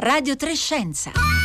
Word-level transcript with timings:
Radio 0.00 0.34
Trescenza. 0.34 1.39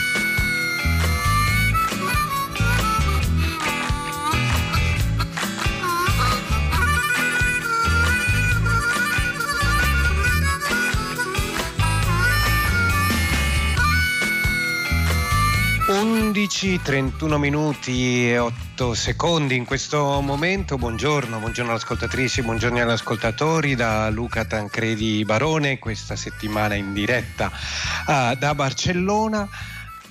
11, 16.35 16.81
31 16.81 17.37
minuti 17.37 18.29
e 18.29 18.37
8 18.37 18.93
secondi 18.93 19.55
in 19.55 19.63
questo 19.63 20.19
momento. 20.19 20.75
Buongiorno, 20.75 21.39
buongiorno 21.39 21.71
alle 21.71 21.79
ascoltatrici, 21.79 22.41
buongiorno 22.41 22.77
agli 22.77 22.89
ascoltatori 22.89 23.73
da 23.73 24.09
Luca 24.09 24.43
Tancredi 24.43 25.23
Barone, 25.23 25.79
questa 25.79 26.17
settimana 26.17 26.75
in 26.75 26.91
diretta 26.91 27.49
uh, 27.49 28.35
da 28.35 28.53
Barcellona. 28.53 29.47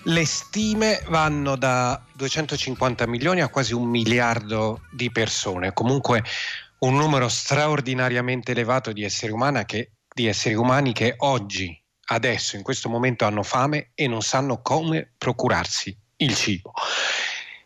Le 0.04 0.24
stime 0.24 1.02
vanno 1.08 1.56
da 1.56 2.02
250 2.14 3.06
milioni 3.06 3.42
a 3.42 3.48
quasi 3.48 3.74
un 3.74 3.84
miliardo 3.84 4.80
di 4.92 5.10
persone, 5.10 5.74
comunque 5.74 6.24
un 6.78 6.94
numero 6.96 7.28
straordinariamente 7.28 8.52
elevato 8.52 8.92
di 8.92 9.04
esseri, 9.04 9.34
che, 9.66 9.90
di 10.14 10.26
esseri 10.26 10.54
umani 10.54 10.94
che 10.94 11.16
oggi 11.18 11.78
adesso 12.06 12.56
in 12.56 12.62
questo 12.62 12.88
momento 12.88 13.26
hanno 13.26 13.42
fame 13.42 13.90
e 13.94 14.08
non 14.08 14.22
sanno 14.22 14.62
come 14.62 15.12
procurarsi 15.18 15.94
il 16.16 16.34
cibo. 16.34 16.72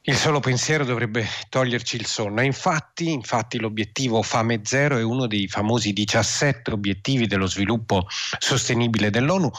Il 0.03 0.17
solo 0.17 0.41
pensiero 0.41 0.85
dovrebbe 0.85 1.27
toglierci 1.49 1.97
il 1.97 2.07
sonno. 2.07 2.41
Infatti, 2.43 3.11
infatti 3.11 3.59
l'obiettivo 3.59 4.23
Fame 4.23 4.61
Zero 4.65 4.97
è 4.97 5.03
uno 5.03 5.27
dei 5.27 5.49
famosi 5.49 5.93
17 5.93 6.71
obiettivi 6.73 7.27
dello 7.27 7.47
sviluppo 7.47 8.07
sostenibile 8.39 9.11
dell'ONU, 9.11 9.51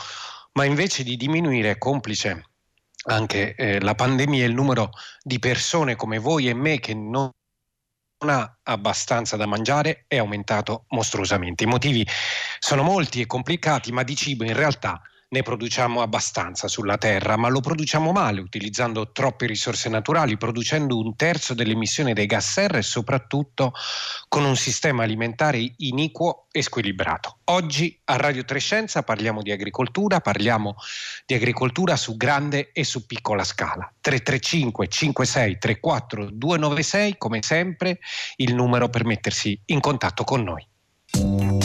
ma 0.54 0.66
invece 0.66 1.04
di 1.04 1.18
diminuire, 1.18 1.78
complice 1.78 2.46
anche 3.04 3.54
eh, 3.56 3.80
la 3.80 3.94
pandemia, 3.94 4.46
il 4.46 4.54
numero 4.54 4.90
di 5.22 5.38
persone 5.38 5.96
come 5.96 6.18
voi 6.18 6.50
e 6.50 6.54
me 6.54 6.80
che 6.80 6.94
non 6.94 7.30
non 8.22 8.36
ha 8.36 8.58
abbastanza 8.64 9.38
da 9.38 9.46
mangiare 9.46 10.04
è 10.08 10.18
aumentato 10.18 10.86
mostruosamente. 10.90 11.64
I 11.64 11.68
motivi 11.68 12.06
sono 12.60 12.84
molti 12.84 13.22
e 13.22 13.26
complicati, 13.26 13.92
ma 13.92 14.04
di 14.04 14.16
cibo 14.16 14.44
in 14.44 14.54
realtà 14.54 15.02
ne 15.32 15.44
produciamo 15.44 16.02
abbastanza 16.02 16.68
sulla 16.68 16.98
Terra, 16.98 17.38
ma 17.38 17.50
lo 17.50 17.60
produciamo 17.60 18.12
male, 18.12 18.42
utilizzando 18.42 19.12
troppe 19.12 19.46
risorse 19.46 19.88
naturali, 19.88 20.38
producendo 20.38 20.98
un 20.98 21.16
terzo 21.16 21.54
delle 21.54 21.74
emissioni 21.74 22.14
dei 22.14 22.26
gas 22.26 22.52
serra 22.52 22.80
e 22.80 22.82
soprattutto 22.84 23.74
con 24.28 24.44
un 24.44 24.56
sistema 24.56 25.04
alimentare 25.04 25.74
iniquo 25.78 26.48
e 26.52 26.64
squilibrato. 26.64 27.38
Oggi 27.46 28.00
a 28.06 28.16
Radio 28.16 28.44
Trescenza 28.44 29.04
parliamo 29.04 29.44
di 29.44 29.52
agricoltura, 29.52 30.20
parliamo 30.20 30.76
di 31.26 31.36
agricoltura 31.36 31.96
su 31.96 32.18
grande 32.18 32.72
e 32.72 32.84
su 32.84 33.06
piccola 33.06 33.44
scala. 33.44 33.92
335 34.02 34.88
56 34.88 35.58
34 35.60 36.30
296, 36.32 37.18
come 37.18 37.44
sempre, 37.44 38.00
il 38.38 38.56
numero 38.56 38.90
per 38.90 39.06
mettersi 39.06 39.60
in 39.66 39.80
contatto 39.80 40.24
con 40.24 40.42
noi. 40.42 41.59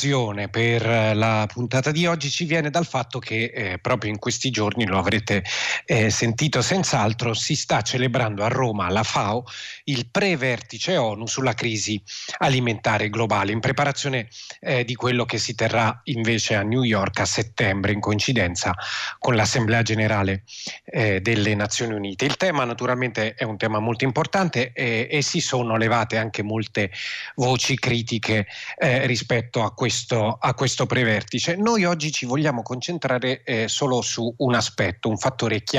L'occasione 0.00 0.48
per 0.48 0.86
eh, 0.86 1.12
la 1.12 1.46
puntata 1.52 1.90
di 1.90 2.06
oggi 2.06 2.30
ci 2.30 2.46
viene 2.46 2.70
dal 2.70 2.86
fatto 2.86 3.18
che 3.18 3.52
eh, 3.54 3.78
proprio 3.78 4.10
in 4.10 4.18
questi 4.18 4.50
giorni, 4.50 4.86
lo 4.86 4.96
avrete 4.96 5.44
eh, 5.90 6.08
sentito 6.08 6.62
senz'altro, 6.62 7.34
si 7.34 7.56
sta 7.56 7.82
celebrando 7.82 8.44
a 8.44 8.48
Roma, 8.48 8.86
alla 8.86 9.02
FAO, 9.02 9.42
il 9.84 10.08
pre-vertice 10.08 10.96
ONU 10.96 11.26
sulla 11.26 11.54
crisi 11.54 12.00
alimentare 12.38 13.10
globale, 13.10 13.50
in 13.50 13.58
preparazione 13.58 14.28
eh, 14.60 14.84
di 14.84 14.94
quello 14.94 15.24
che 15.24 15.38
si 15.38 15.56
terrà 15.56 16.00
invece 16.04 16.54
a 16.54 16.62
New 16.62 16.84
York 16.84 17.18
a 17.18 17.24
settembre, 17.24 17.90
in 17.90 17.98
coincidenza 17.98 18.72
con 19.18 19.34
l'Assemblea 19.34 19.82
generale 19.82 20.44
eh, 20.84 21.20
delle 21.20 21.56
Nazioni 21.56 21.94
Unite. 21.94 22.24
Il 22.24 22.36
tema 22.36 22.64
naturalmente 22.64 23.34
è 23.34 23.42
un 23.42 23.56
tema 23.56 23.80
molto 23.80 24.04
importante 24.04 24.72
e 24.72 25.22
si 25.22 25.40
sono 25.40 25.76
levate 25.76 26.18
anche 26.18 26.44
molte 26.44 26.92
voci 27.34 27.76
critiche 27.76 28.46
eh, 28.76 29.06
rispetto 29.06 29.64
a 29.64 29.74
questo, 29.74 30.38
a 30.40 30.54
questo 30.54 30.86
prevertice. 30.86 31.56
Noi 31.56 31.84
oggi 31.84 32.12
ci 32.12 32.26
vogliamo 32.26 32.62
concentrare 32.62 33.42
eh, 33.42 33.66
solo 33.66 34.02
su 34.02 34.32
un 34.38 34.54
aspetto, 34.54 35.08
un 35.08 35.18
fattore 35.18 35.64
chiave 35.64 35.78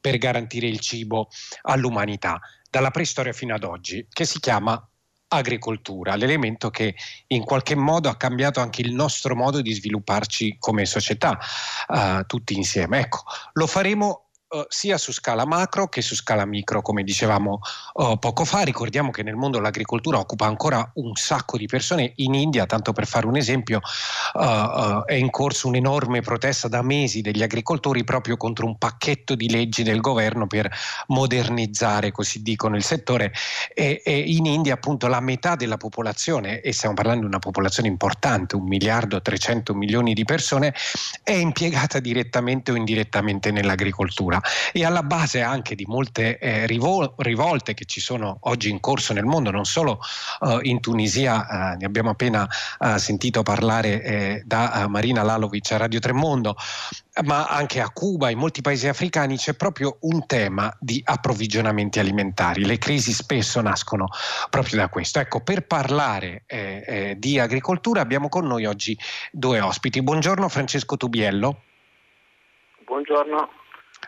per 0.00 0.18
garantire 0.18 0.66
il 0.66 0.80
cibo 0.80 1.28
all'umanità, 1.62 2.40
dalla 2.70 2.90
preistoria 2.90 3.32
fino 3.32 3.54
ad 3.54 3.64
oggi, 3.64 4.06
che 4.10 4.24
si 4.24 4.40
chiama 4.40 4.82
agricoltura, 5.32 6.16
l'elemento 6.16 6.70
che 6.70 6.94
in 7.28 7.44
qualche 7.44 7.76
modo 7.76 8.08
ha 8.08 8.16
cambiato 8.16 8.60
anche 8.60 8.80
il 8.80 8.92
nostro 8.92 9.36
modo 9.36 9.60
di 9.60 9.72
svilupparci 9.72 10.56
come 10.58 10.86
società, 10.86 11.38
uh, 11.88 12.24
tutti 12.26 12.54
insieme. 12.54 12.98
Ecco, 13.00 13.22
lo 13.52 13.66
faremo 13.66 14.29
Uh, 14.52 14.64
sia 14.66 14.98
su 14.98 15.12
scala 15.12 15.46
macro 15.46 15.86
che 15.86 16.02
su 16.02 16.16
scala 16.16 16.44
micro, 16.44 16.82
come 16.82 17.04
dicevamo 17.04 17.60
uh, 17.92 18.18
poco 18.18 18.44
fa. 18.44 18.62
Ricordiamo 18.62 19.12
che 19.12 19.22
nel 19.22 19.36
mondo 19.36 19.60
l'agricoltura 19.60 20.18
occupa 20.18 20.46
ancora 20.46 20.90
un 20.94 21.14
sacco 21.14 21.56
di 21.56 21.66
persone. 21.66 22.14
In 22.16 22.34
India, 22.34 22.66
tanto 22.66 22.92
per 22.92 23.06
fare 23.06 23.28
un 23.28 23.36
esempio, 23.36 23.78
uh, 23.78 25.04
è 25.04 25.14
in 25.14 25.30
corso 25.30 25.68
un'enorme 25.68 26.20
protesta 26.22 26.66
da 26.66 26.82
mesi 26.82 27.20
degli 27.20 27.44
agricoltori 27.44 28.02
proprio 28.02 28.36
contro 28.36 28.66
un 28.66 28.76
pacchetto 28.76 29.36
di 29.36 29.48
leggi 29.48 29.84
del 29.84 30.00
governo 30.00 30.48
per 30.48 30.68
modernizzare, 31.06 32.10
così 32.10 32.42
dicono, 32.42 32.74
il 32.74 32.82
settore. 32.82 33.32
E, 33.72 34.02
e 34.04 34.18
in 34.18 34.46
India, 34.46 34.74
appunto, 34.74 35.06
la 35.06 35.20
metà 35.20 35.54
della 35.54 35.76
popolazione, 35.76 36.60
e 36.60 36.72
stiamo 36.72 36.96
parlando 36.96 37.20
di 37.20 37.28
una 37.28 37.38
popolazione 37.38 37.88
importante, 37.88 38.56
un 38.56 38.64
miliardo 38.64 39.16
e 39.16 39.22
300 39.22 39.76
milioni 39.76 40.12
di 40.12 40.24
persone, 40.24 40.74
è 41.22 41.34
impiegata 41.34 42.00
direttamente 42.00 42.72
o 42.72 42.74
indirettamente 42.74 43.52
nell'agricoltura 43.52 44.38
e 44.72 44.84
alla 44.84 45.02
base 45.02 45.42
anche 45.42 45.74
di 45.74 45.84
molte 45.86 46.38
eh, 46.38 46.66
rivol- 46.66 47.14
rivolte 47.18 47.74
che 47.74 47.84
ci 47.84 48.00
sono 48.00 48.38
oggi 48.42 48.70
in 48.70 48.80
corso 48.80 49.12
nel 49.12 49.24
mondo, 49.24 49.50
non 49.50 49.64
solo 49.64 50.00
uh, 50.40 50.58
in 50.62 50.80
Tunisia, 50.80 51.46
uh, 51.48 51.78
ne 51.78 51.84
abbiamo 51.84 52.10
appena 52.10 52.48
uh, 52.78 52.96
sentito 52.96 53.42
parlare 53.42 54.02
eh, 54.02 54.42
da 54.44 54.86
Marina 54.88 55.22
Lalovic 55.22 55.72
a 55.72 55.76
Radio 55.76 56.00
Tremondo, 56.00 56.56
ma 57.24 57.46
anche 57.46 57.80
a 57.80 57.90
Cuba, 57.90 58.30
in 58.30 58.38
molti 58.38 58.60
paesi 58.60 58.88
africani 58.88 59.36
c'è 59.36 59.54
proprio 59.54 59.98
un 60.00 60.26
tema 60.26 60.74
di 60.78 61.00
approvvigionamenti 61.04 61.98
alimentari. 61.98 62.64
Le 62.64 62.78
crisi 62.78 63.12
spesso 63.12 63.60
nascono 63.60 64.08
proprio 64.48 64.76
da 64.78 64.88
questo. 64.88 65.18
Ecco, 65.18 65.40
per 65.40 65.66
parlare 65.66 66.44
eh, 66.46 66.84
eh, 66.86 67.14
di 67.18 67.38
agricoltura 67.38 68.00
abbiamo 68.00 68.28
con 68.28 68.46
noi 68.46 68.64
oggi 68.66 68.96
due 69.32 69.60
ospiti. 69.60 70.02
Buongiorno 70.02 70.48
Francesco 70.48 70.96
Tubiello. 70.96 71.62
Buongiorno 72.84 73.48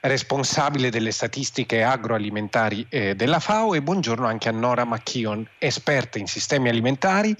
responsabile 0.03 0.91
delle 0.91 1.11
statistiche 1.11 1.83
agroalimentari 1.83 2.87
eh, 2.89 3.15
della 3.15 3.41
FAO 3.41 3.75
e 3.75 3.83
buongiorno 3.83 4.27
anche 4.27 4.49
a 4.49 4.53
Nora 4.53 4.85
McKeon, 4.85 5.47
esperta 5.59 6.19
in 6.19 6.27
sistemi 6.27 6.69
alimentari. 6.69 7.35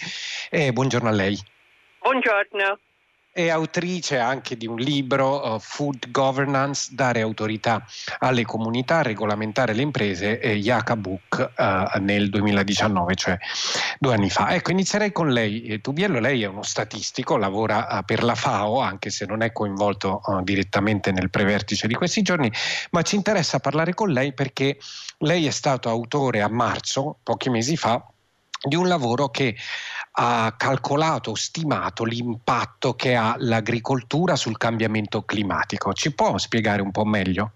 Eh, 0.51 0.73
buongiorno 0.73 1.09
a 1.09 1.13
lei. 1.13 1.39
Buongiorno 2.01 2.79
è 3.35 3.49
autrice 3.49 4.19
anche 4.19 4.59
di 4.59 4.67
un 4.67 4.77
libro, 4.77 5.55
uh, 5.55 5.59
Food 5.59 6.11
Governance, 6.11 6.91
dare 6.93 7.23
autorità 7.23 7.83
alle 8.19 8.45
comunità, 8.45 9.01
regolamentare 9.01 9.73
le 9.73 9.81
imprese, 9.81 10.39
eh, 10.39 10.53
Yaka 10.55 10.97
Book 10.97 11.53
uh, 11.57 11.99
nel 11.99 12.29
2019, 12.29 13.15
cioè 13.15 13.39
due 13.99 14.15
anni 14.15 14.29
fa. 14.29 14.55
Ecco, 14.55 14.71
inizierei 14.71 15.13
con 15.13 15.31
lei. 15.31 15.63
Eh, 15.63 15.81
Tubiello, 15.81 16.21
lei 16.21 16.43
è 16.43 16.47
uno 16.47 16.63
statistico, 16.63 17.39
lavora 17.39 17.89
uh, 17.91 18.05
per 18.05 18.23
la 18.23 18.35
FAO, 18.35 18.81
anche 18.81 19.09
se 19.09 19.25
non 19.25 19.41
è 19.41 19.51
coinvolto 19.51 20.21
direttamente 20.43 21.11
nel 21.11 21.31
prevertice 21.31 21.87
di 21.87 21.95
questi 21.95 22.21
giorni, 22.21 22.53
ma 22.91 23.01
ci 23.03 23.17
interessa 23.17 23.61
parlare 23.61 23.95
con 23.95 24.11
lei 24.11 24.35
perché 24.35 24.77
lei 25.19 25.47
è 25.47 25.51
stato 25.51 25.89
autore 25.89 26.43
a 26.43 26.49
marzo, 26.49 27.19
pochi 27.23 27.49
mesi 27.49 27.77
fa, 27.77 28.05
di 28.63 28.77
un 28.77 28.87
lavoro 28.87 29.29
che 29.29 29.57
ha 30.15 30.55
calcolato, 30.57 31.35
stimato 31.35 32.05
l'impatto 32.05 32.95
che 32.95 33.15
ha 33.15 33.35
l'agricoltura 33.39 34.37
sul 34.37 34.59
cambiamento 34.59 35.23
climatico. 35.23 35.93
Ci 35.93 36.15
può 36.15 36.37
spiegare 36.39 36.83
un 36.83 36.91
po' 36.91 37.05
meglio? 37.05 37.51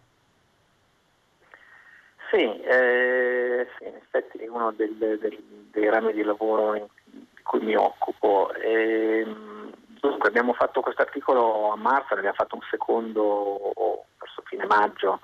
Sì, 2.30 2.60
eh, 2.62 3.66
sì 3.78 3.84
in 3.86 3.94
effetti 3.94 4.38
è 4.38 4.48
uno 4.48 4.72
del, 4.72 4.94
del, 4.96 5.42
dei 5.70 5.88
rami 5.90 6.12
di 6.12 6.22
lavoro 6.22 6.72
di 6.72 7.42
cui 7.42 7.60
mi 7.60 7.76
occupo. 7.76 8.52
E, 8.54 9.20
ehm, 9.20 9.72
dunque 10.00 10.28
abbiamo 10.28 10.54
fatto 10.54 10.80
questo 10.80 11.02
articolo 11.02 11.70
a 11.72 11.76
marzo, 11.76 12.14
ne 12.14 12.18
abbiamo 12.20 12.36
fatto 12.36 12.54
un 12.54 12.62
secondo 12.70 14.04
verso 14.18 14.42
fine 14.44 14.64
maggio 14.66 15.20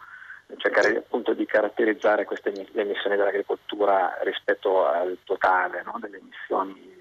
cercare 0.57 0.99
appunto 0.99 1.33
di 1.33 1.47
caratterizzare 1.47 2.25
queste 2.25 2.53
emissioni 2.75 3.17
dell'agricoltura 3.17 4.19
rispetto 4.23 4.87
al 4.87 5.17
totale 5.25 5.83
no, 5.83 5.97
delle 5.99 6.19
emissioni 6.19 6.92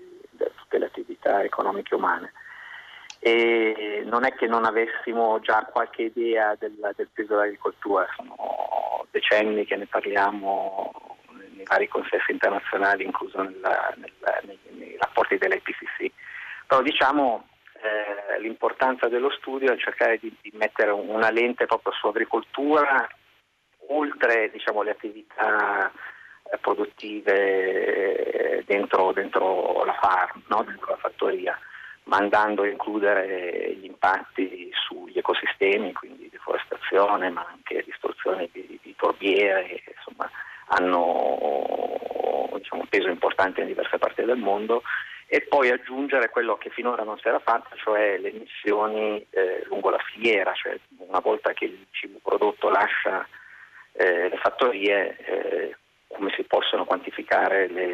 tutte 0.55 0.77
le 0.77 0.85
attività 0.85 1.43
economiche 1.43 1.95
umane. 1.95 2.33
e 3.19 4.03
non 4.05 4.25
è 4.25 4.33
che 4.33 4.47
non 4.47 4.65
avessimo 4.65 5.39
già 5.41 5.67
qualche 5.71 6.03
idea 6.03 6.55
del, 6.59 6.75
del 6.95 7.09
peso 7.13 7.35
dell'agricoltura, 7.35 8.07
sono 8.15 9.05
decenni 9.11 9.65
che 9.65 9.75
ne 9.75 9.85
parliamo 9.85 10.91
nei 11.55 11.65
vari 11.65 11.87
consessi 11.87 12.31
internazionali, 12.31 13.03
incluso 13.03 13.41
nella, 13.41 13.93
nella, 13.95 14.39
nei, 14.43 14.59
nei, 14.71 14.95
rapporti 14.97 15.37
dell'IPCC. 15.37 16.11
Però 16.65 16.81
diciamo 16.81 17.47
eh, 17.81 18.39
l'importanza 18.39 19.07
dello 19.07 19.29
studio 19.29 19.71
è 19.71 19.77
cercare 19.77 20.17
di, 20.17 20.35
di 20.41 20.51
mettere 20.55 20.91
una 20.91 21.29
lente 21.29 21.65
proprio 21.65 21.93
sull'agricoltura, 21.93 23.07
oltre 23.87 24.49
diciamo, 24.51 24.81
le 24.81 24.91
attività 24.91 25.87
eh, 25.87 25.91
produttive 26.59 28.57
eh, 28.57 28.63
dentro, 28.65 29.11
dentro 29.13 29.83
la 29.85 29.93
farm, 29.93 30.43
no? 30.47 30.63
dentro 30.63 30.91
la 30.91 30.97
fattoria 30.97 31.57
ma 32.03 32.17
andando 32.17 32.63
a 32.63 32.67
includere 32.67 33.73
gli 33.75 33.85
impatti 33.85 34.69
sugli 34.73 35.17
ecosistemi, 35.17 35.93
quindi 35.93 36.29
deforestazione, 36.29 37.29
ma 37.29 37.45
anche 37.47 37.83
distruzione 37.85 38.49
di, 38.51 38.79
di 38.81 38.95
torbiere, 38.97 39.83
insomma, 39.95 40.29
hanno 40.67 42.49
diciamo, 42.55 42.81
un 42.81 42.87
peso 42.89 43.07
importante 43.07 43.61
in 43.61 43.67
diverse 43.67 43.97
parti 43.97 44.23
del 44.23 44.37
mondo, 44.37 44.81
e 45.27 45.41
poi 45.41 45.69
aggiungere 45.69 46.29
quello 46.29 46.57
che 46.57 46.69
finora 46.69 47.03
non 47.03 47.17
si 47.17 47.27
era 47.29 47.39
fatto, 47.39 47.75
cioè 47.77 48.17
le 48.17 48.29
emissioni 48.31 49.25
eh, 49.29 49.63
lungo 49.67 49.89
la 49.89 49.99
filiera, 49.99 50.51
cioè 50.53 50.77
una 50.97 51.19
volta 51.19 51.53
che 51.53 51.65
il 51.65 51.85
cibo 51.91 52.19
prodotto 52.21 52.69
lascia 52.69 53.25
eh, 53.93 54.27
le 54.27 54.37
fattorie, 54.37 55.15
eh, 55.17 55.75
come 56.13 56.31
si 56.35 56.43
possono 56.43 56.85
quantificare 56.85 57.67
le, 57.67 57.87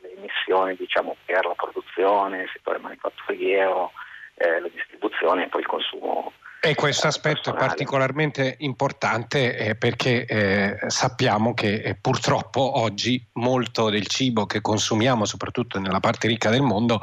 le 0.00 0.14
emissioni 0.16 0.76
diciamo, 0.76 1.16
per 1.24 1.44
la 1.44 1.54
produzione, 1.54 2.42
il 2.42 2.50
settore 2.52 2.78
manifatturiero, 2.78 3.92
eh, 4.34 4.60
la 4.60 4.68
distribuzione 4.68 5.44
e 5.44 5.48
poi 5.48 5.60
il 5.60 5.66
consumo. 5.66 6.32
E 6.58 6.74
questo 6.74 7.06
aspetto 7.06 7.52
personale. 7.52 7.64
è 7.64 7.68
particolarmente 7.68 8.56
importante 8.58 9.56
eh, 9.56 9.76
perché 9.76 10.24
eh, 10.24 10.78
sappiamo 10.88 11.54
che 11.54 11.74
eh, 11.74 11.94
purtroppo 11.94 12.80
oggi 12.80 13.24
molto 13.34 13.88
del 13.88 14.08
cibo 14.08 14.46
che 14.46 14.60
consumiamo, 14.60 15.24
soprattutto 15.24 15.78
nella 15.78 16.00
parte 16.00 16.26
ricca 16.26 16.50
del 16.50 16.62
mondo, 16.62 17.00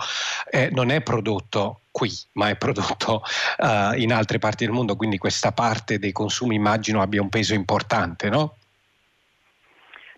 eh, 0.49 0.69
non 0.71 0.89
è 0.89 1.01
prodotto 1.01 1.83
qui, 1.91 2.11
ma 2.33 2.49
è 2.49 2.57
prodotto 2.57 3.21
uh, 3.59 3.93
in 3.97 4.11
altre 4.11 4.39
parti 4.39 4.65
del 4.65 4.73
mondo, 4.73 4.95
quindi 4.95 5.19
questa 5.19 5.51
parte 5.51 5.99
dei 5.99 6.11
consumi 6.11 6.55
immagino 6.55 7.01
abbia 7.01 7.21
un 7.21 7.29
peso 7.29 7.53
importante, 7.53 8.29
no? 8.29 8.55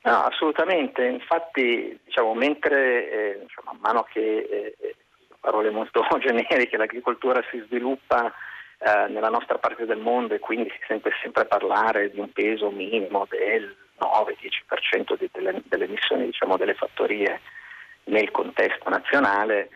No, 0.06 0.22
assolutamente, 0.22 1.04
infatti 1.04 2.00
diciamo, 2.04 2.36
mentre 2.36 3.10
eh, 3.10 3.40
diciamo, 3.42 3.72
man 3.72 3.78
mano 3.81 4.04
che, 4.04 4.75
eh, 4.80 4.96
parole 5.40 5.72
molto 5.72 6.06
generiche, 6.22 6.78
l'agricoltura 6.78 7.44
si 7.50 7.60
sviluppa 7.66 8.31
eh, 8.78 9.07
nella 9.10 9.30
nostra 9.30 9.57
parte 9.57 9.88
del 9.88 9.98
mondo 9.98 10.36
e 10.36 10.40
quindi 10.40 10.69
si 10.69 10.80
sente 10.88 11.10
sempre 11.24 11.46
parlare 11.46 12.12
di 12.12 12.19
un 12.19 12.31
peso 12.31 12.69
minimo 12.69 13.25
del 13.28 13.75
9-10% 14.00 15.18
di, 15.18 15.28
delle, 15.31 15.63
delle, 15.66 15.86
emissioni 15.86 16.25
diciamo, 16.25 16.56
delle 16.56 16.75
fattorie 16.75 17.42
nel 18.04 18.30
contesto 18.30 18.88
nazionale, 18.88 19.69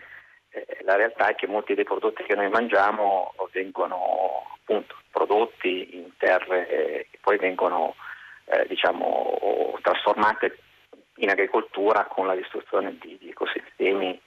eh, 0.52 0.78
la 0.81 0.96
realtà 0.96 1.30
è 1.30 1.36
che 1.36 1.48
molti 1.48 1.74
dei 1.74 1.86
prodotti 1.86 2.22
che 2.22 2.36
noi 2.36 2.50
mangiamo 2.50 3.34
vengono 3.52 4.44
appunto 4.54 4.96
prodotti 5.10 5.96
in 5.96 6.12
terre 6.18 6.70
eh, 6.70 7.08
che 7.10 7.18
poi 7.20 7.38
vengono 7.38 7.96
eh, 8.50 8.66
diciamo, 8.68 9.78
trasformate 9.81 10.57
in 11.18 11.30
agricoltura 11.30 12.06
con 12.06 12.25
la 12.25 12.36
distruzione 12.36 12.98
di, 13.00 13.18
di 13.19 13.30
ecosistemi 13.30 14.19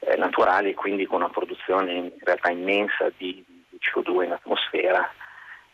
eh, 0.00 0.16
naturali, 0.16 0.74
quindi 0.74 1.06
con 1.06 1.20
una 1.20 1.30
produzione 1.30 1.92
in 1.92 2.12
realtà 2.20 2.50
immensa 2.50 3.10
di, 3.16 3.44
di 3.46 3.78
CO2 3.78 4.24
in 4.24 4.32
atmosfera. 4.32 5.10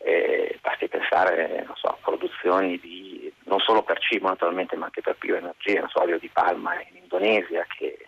Eh, 0.01 0.57
basti 0.61 0.87
pensare 0.87 1.67
so, 1.73 1.87
a 1.87 1.97
produzioni 2.01 2.79
di, 2.79 3.31
non 3.43 3.59
solo 3.59 3.83
per 3.83 3.99
cibo 3.99 4.29
naturalmente 4.29 4.77
ma 4.77 4.85
anche 4.85 5.01
per 5.01 5.17
bioenergia, 5.19 5.81
non 5.81 5.89
so, 5.89 6.01
olio 6.01 6.17
di 6.17 6.29
palma 6.29 6.75
in 6.75 7.01
Indonesia 7.01 7.65
che 7.67 8.07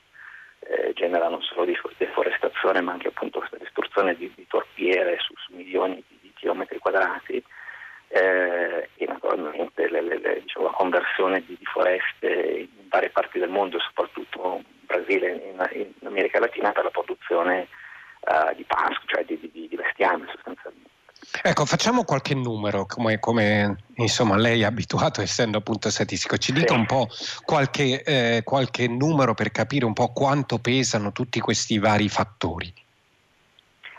eh, 0.60 0.94
genera 0.94 1.28
non 1.28 1.42
solo 1.42 1.66
deforestazione 1.98 2.80
ma 2.80 2.94
anche 2.94 3.10
appunto 3.10 3.40
questa 3.40 3.58
distruzione 3.58 4.16
di, 4.16 4.32
di 4.34 4.48
torpiere 4.48 5.18
su, 5.20 5.34
su 5.36 5.54
milioni 5.54 5.96
di, 6.08 6.18
di 6.22 6.32
chilometri 6.34 6.80
quadrati 6.80 7.44
eh, 8.14 8.90
e 8.96 9.06
naturalmente 9.06 9.90
le, 9.90 10.02
le, 10.02 10.20
le, 10.20 10.42
diciamo, 10.42 10.66
la 10.66 10.74
conversione 10.74 11.44
di, 11.46 11.56
di, 11.58 11.66
foreste 11.66 12.68
in 12.70 12.90
varie 12.90 13.10
parti 13.10 13.40
del 13.40 13.50
mondo, 13.50 13.80
soprattutto 13.80 14.58
in 14.58 14.86
Brasile 14.86 15.42
e 15.42 15.50
in, 15.50 15.94
in, 16.02 16.08
America 16.08 16.40
Latina 16.40 16.72
per 16.72 16.84
la 16.84 16.90
produzione 16.90 17.68
uh, 18.20 18.54
di 18.54 18.64
pasco, 18.64 19.02
cioè 19.06 19.24
di, 19.24 19.40
di, 19.40 19.68
di 19.70 19.76
bestiame 19.76 20.28
sostanzialmente. 20.30 20.90
Ecco, 21.62 21.69
facciamo 21.69 22.04
qualche 22.04 22.34
numero, 22.34 22.88
come, 22.88 23.19
come 23.19 23.75
insomma, 23.98 24.36
lei 24.36 24.62
è 24.62 24.66
abituato 24.66 25.22
essendo 25.22 25.60
appunto 25.60 25.92
statistico. 25.92 26.38
Ci 26.38 26.54
dica 26.54 26.74
un 26.74 26.88
po' 26.88 27.08
qualche, 27.46 28.02
eh, 28.02 28.42
qualche 28.44 28.88
numero 28.88 29.36
per 29.36 29.52
capire 29.52 29.86
un 29.86 29.94
po' 29.94 30.12
quanto 30.12 30.58
pesano 30.58 31.12
tutti 31.12 31.40
questi 31.40 31.78
vari 31.78 32.10
fattori. 32.10 32.74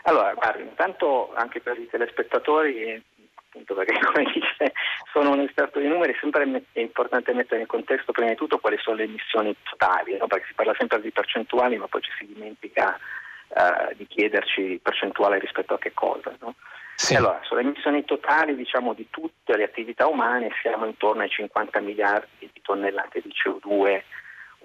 Allora, 0.03 0.33
guardi, 0.33 0.63
intanto 0.63 1.33
anche 1.35 1.61
per 1.61 1.79
i 1.79 1.87
telespettatori 1.87 3.01
appunto 3.47 3.75
perché 3.75 3.93
come 4.11 4.29
dice 4.33 4.73
sono 5.13 5.31
un 5.31 5.39
esperto 5.39 5.79
di 5.79 5.87
numeri, 5.87 6.17
sempre 6.19 6.43
è 6.73 6.79
importante 6.81 7.31
mettere 7.31 7.61
in 7.61 7.67
contesto 7.67 8.11
prima 8.11 8.31
di 8.31 8.35
tutto 8.35 8.57
quali 8.57 8.77
sono 8.81 8.97
le 8.97 9.03
emissioni 9.03 9.55
totali, 9.69 10.17
no? 10.17 10.27
perché 10.27 10.47
si 10.47 10.53
parla 10.53 10.75
sempre 10.77 10.99
di 10.99 11.11
percentuali 11.11 11.77
ma 11.77 11.87
poi 11.87 12.01
ci 12.01 12.11
si 12.17 12.25
dimentica 12.25 12.99
uh, 13.47 13.95
di 13.95 14.05
chiederci 14.05 14.81
percentuale 14.83 15.39
rispetto 15.39 15.75
a 15.75 15.79
che 15.79 15.93
cosa. 15.93 16.35
No? 16.41 16.55
Sì. 16.95 17.15
Allora, 17.15 17.39
sulle 17.43 17.61
emissioni 17.61 18.05
totali 18.05 18.55
diciamo, 18.55 18.93
di 18.93 19.07
tutte 19.09 19.57
le 19.57 19.63
attività 19.63 20.07
umane 20.07 20.51
siamo 20.61 20.85
intorno 20.85 21.23
ai 21.23 21.29
50 21.29 21.79
miliardi 21.79 22.49
di 22.51 22.61
tonnellate 22.61 23.21
di 23.21 23.31
CO2 23.31 24.01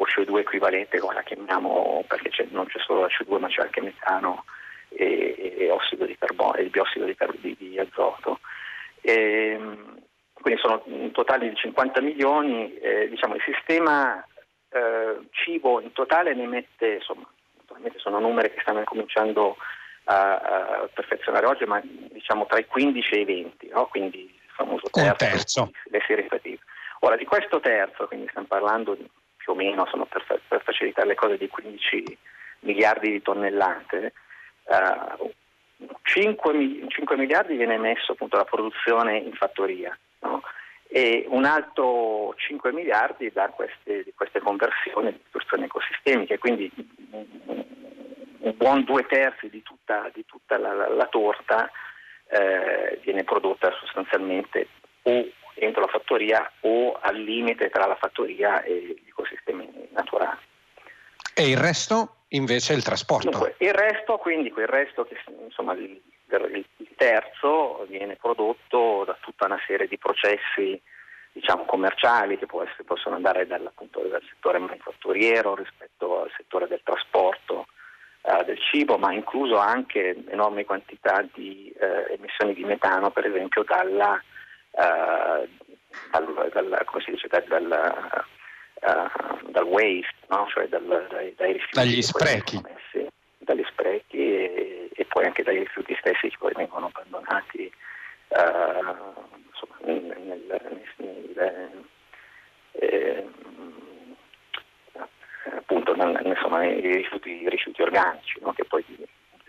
o 0.01 0.05
CO2 0.05 0.39
equivalente 0.39 0.99
come 0.99 1.15
la 1.15 1.23
chiamiamo 1.23 2.05
perché 2.07 2.47
non 2.51 2.67
c'è 2.67 2.79
solo 2.81 3.01
la 3.03 3.09
CO2 3.09 3.39
ma 3.39 3.49
c'è 3.49 3.63
anche 3.63 3.81
metano 3.81 4.45
e, 4.91 5.55
e 5.59 5.71
ossido 5.71 6.05
di 6.05 6.17
carbonio, 6.17 6.63
il 6.63 6.71
biossido 6.71 7.05
di, 7.05 7.17
di, 7.41 7.57
di 7.59 7.79
azoto. 7.79 8.41
E, 9.01 9.13
ehm, 9.53 9.97
quindi 10.41 10.61
sono 10.61 10.83
un 10.87 11.11
totale 11.11 11.49
di 11.49 11.57
50 11.57 12.01
milioni, 12.01 12.73
eh, 12.79 13.09
diciamo, 13.09 13.35
il 13.35 13.43
sistema 13.45 14.25
eh, 14.71 15.19
cibo 15.31 15.81
in 15.81 15.93
totale 15.93 16.35
ne 16.35 16.47
mette, 16.47 16.95
insomma, 16.95 17.29
sono 17.97 18.21
numeri 18.21 18.51
che 18.51 18.61
stanno 18.61 18.85
cominciando 18.85 19.57
a, 19.57 19.78
a 20.11 20.89
perfezionare 20.93 21.47
oggi, 21.47 21.65
ma 21.65 21.81
diciamo 21.83 22.47
tra 22.47 22.59
i 22.59 22.67
15 22.67 23.15
e 23.15 23.21
i 23.21 23.25
20, 23.25 23.69
no? 23.69 23.87
quindi 23.87 24.21
il 24.21 24.51
famoso 24.55 24.89
terzo, 24.91 25.17
terzo. 25.17 25.71
le 25.85 26.01
serie 26.07 26.23
ripetive. 26.23 26.61
Ora 27.01 27.17
di 27.17 27.27
questo 27.27 27.61
terzo, 27.61 28.07
quindi 28.07 28.27
stiamo 28.29 28.47
parlando 28.47 28.95
di, 28.95 29.09
più 29.37 29.53
o 29.53 29.55
meno, 29.55 29.83
insomma, 29.83 30.07
per, 30.07 30.25
per, 30.49 30.63
facilitare 30.63 31.09
le 31.09 31.15
cose, 31.15 31.37
di 31.37 31.49
15 31.49 32.19
miliardi 32.61 33.11
di 33.11 33.23
tonnellate, 33.23 34.13
uh, 34.65 35.31
5, 36.03 36.87
5 36.89 37.17
miliardi 37.17 37.57
viene 37.57 37.77
messo 37.77 38.13
appunto 38.13 38.35
alla 38.35 38.45
produzione 38.45 39.19
in 39.19 39.33
fattoria 39.35 39.97
no? 40.21 40.43
e 40.89 41.25
un 41.29 41.45
altro 41.45 42.35
5 42.37 42.73
miliardi 42.73 43.31
da 43.31 43.49
queste, 43.51 44.07
queste 44.17 44.41
conversioni 44.41 45.13
di 45.13 45.19
distruzioni 45.23 45.65
ecosistemiche, 45.65 46.39
quindi 46.39 46.73
un 48.41 48.55
buon 48.57 48.85
due 48.85 49.07
terzi 49.07 49.49
di 49.49 49.63
tutta, 49.63 50.11
di 50.15 50.25
tutta 50.27 50.59
la, 50.59 50.73
la, 50.73 50.89
la, 50.89 51.07
torta 51.07 51.71
eh, 52.29 52.99
viene 53.03 53.25
prodotta 53.25 53.73
sostanzialmente 53.81 54.69
o 55.03 55.27
dentro 55.55 55.83
la 55.83 55.89
fattoria 55.89 56.51
o 56.61 56.99
al 57.01 57.17
limite 57.17 57.71
tra 57.71 57.87
la 57.87 57.97
fattoria 57.97 58.63
e 58.63 59.01
gli 59.03 59.09
ecosistemi 59.09 59.89
naturali. 59.93 60.39
E 61.35 61.49
il 61.49 61.57
resto? 61.57 62.13
invece 62.29 62.75
il 62.75 62.83
trasporto. 62.83 63.31
Dunque, 63.31 63.55
il 63.59 63.73
resto, 63.73 64.17
quindi 64.19 64.51
quel 64.51 64.67
resto 64.67 65.05
che 65.05 65.17
insomma 65.45 65.73
il, 65.75 66.01
il, 66.31 66.89
terzo 66.97 67.87
viene 67.89 68.17
prodotto 68.17 69.05
da 69.07 69.17
tutta 69.21 69.47
una 69.47 69.61
serie 69.67 69.87
di 69.87 69.99
processi 69.99 70.81
diciamo, 71.33 71.65
commerciali 71.65 72.37
che 72.37 72.47
essere, 72.47 72.85
possono 72.85 73.15
andare 73.15 73.47
dal, 73.47 73.65
appunto, 73.65 74.01
dal, 74.01 74.23
settore 74.29 74.59
manifatturiero 74.59 75.55
rispetto 75.55 76.23
al 76.23 76.31
settore 76.37 76.67
del 76.67 76.81
trasporto 76.83 77.67
eh, 78.29 78.45
del 78.45 78.59
cibo, 78.59 78.99
ma 78.99 79.13
incluso 79.13 79.57
anche 79.57 80.25
enormi 80.29 80.65
quantità 80.65 81.25
di 81.33 81.73
eh, 81.79 82.15
emissioni 82.15 82.55
di 82.55 82.65
metano, 82.65 83.11
per 83.11 83.27
esempio 83.27 83.65
dalla, 83.65 84.23
eh, 84.73 85.49
dal, 86.11 86.51
dal, 86.53 86.85
dice, 87.07 87.29
dal 87.29 88.27
uh, 88.83 89.51
dal 89.51 89.65
waste, 89.65 90.15
no? 90.29 90.47
cioè 90.53 90.69
dal, 90.69 91.07
dai, 91.11 91.35
dai, 91.37 91.53
rifiuti. 91.53 91.75
Dagli 91.75 92.03
sprechi. 92.03 92.61
Messi, 92.63 93.09
dagli 93.39 93.65
sprechi 93.71 94.19
e, 94.19 94.91
e, 94.95 95.05
poi 95.07 95.25
anche 95.25 95.43
dai 95.43 95.59
rifiuti 95.59 95.97
stessi 95.99 96.29
che 96.29 96.37
poi 96.39 96.53
vengono 96.55 96.87
abbandonati 96.93 97.73
uh, 98.29 99.25
insomma, 99.49 99.77
nel, 99.85 100.03
nel, 100.03 100.83
nel, 100.97 101.87
eh, 105.53 105.57
appunto 105.57 105.95
insomma, 105.95 106.65
i, 106.65 106.81
rifiuti, 106.81 107.43
i 107.43 107.49
rifiuti 107.49 107.83
organici 107.83 108.39
no? 108.41 108.53
che 108.53 108.65
poi 108.65 108.85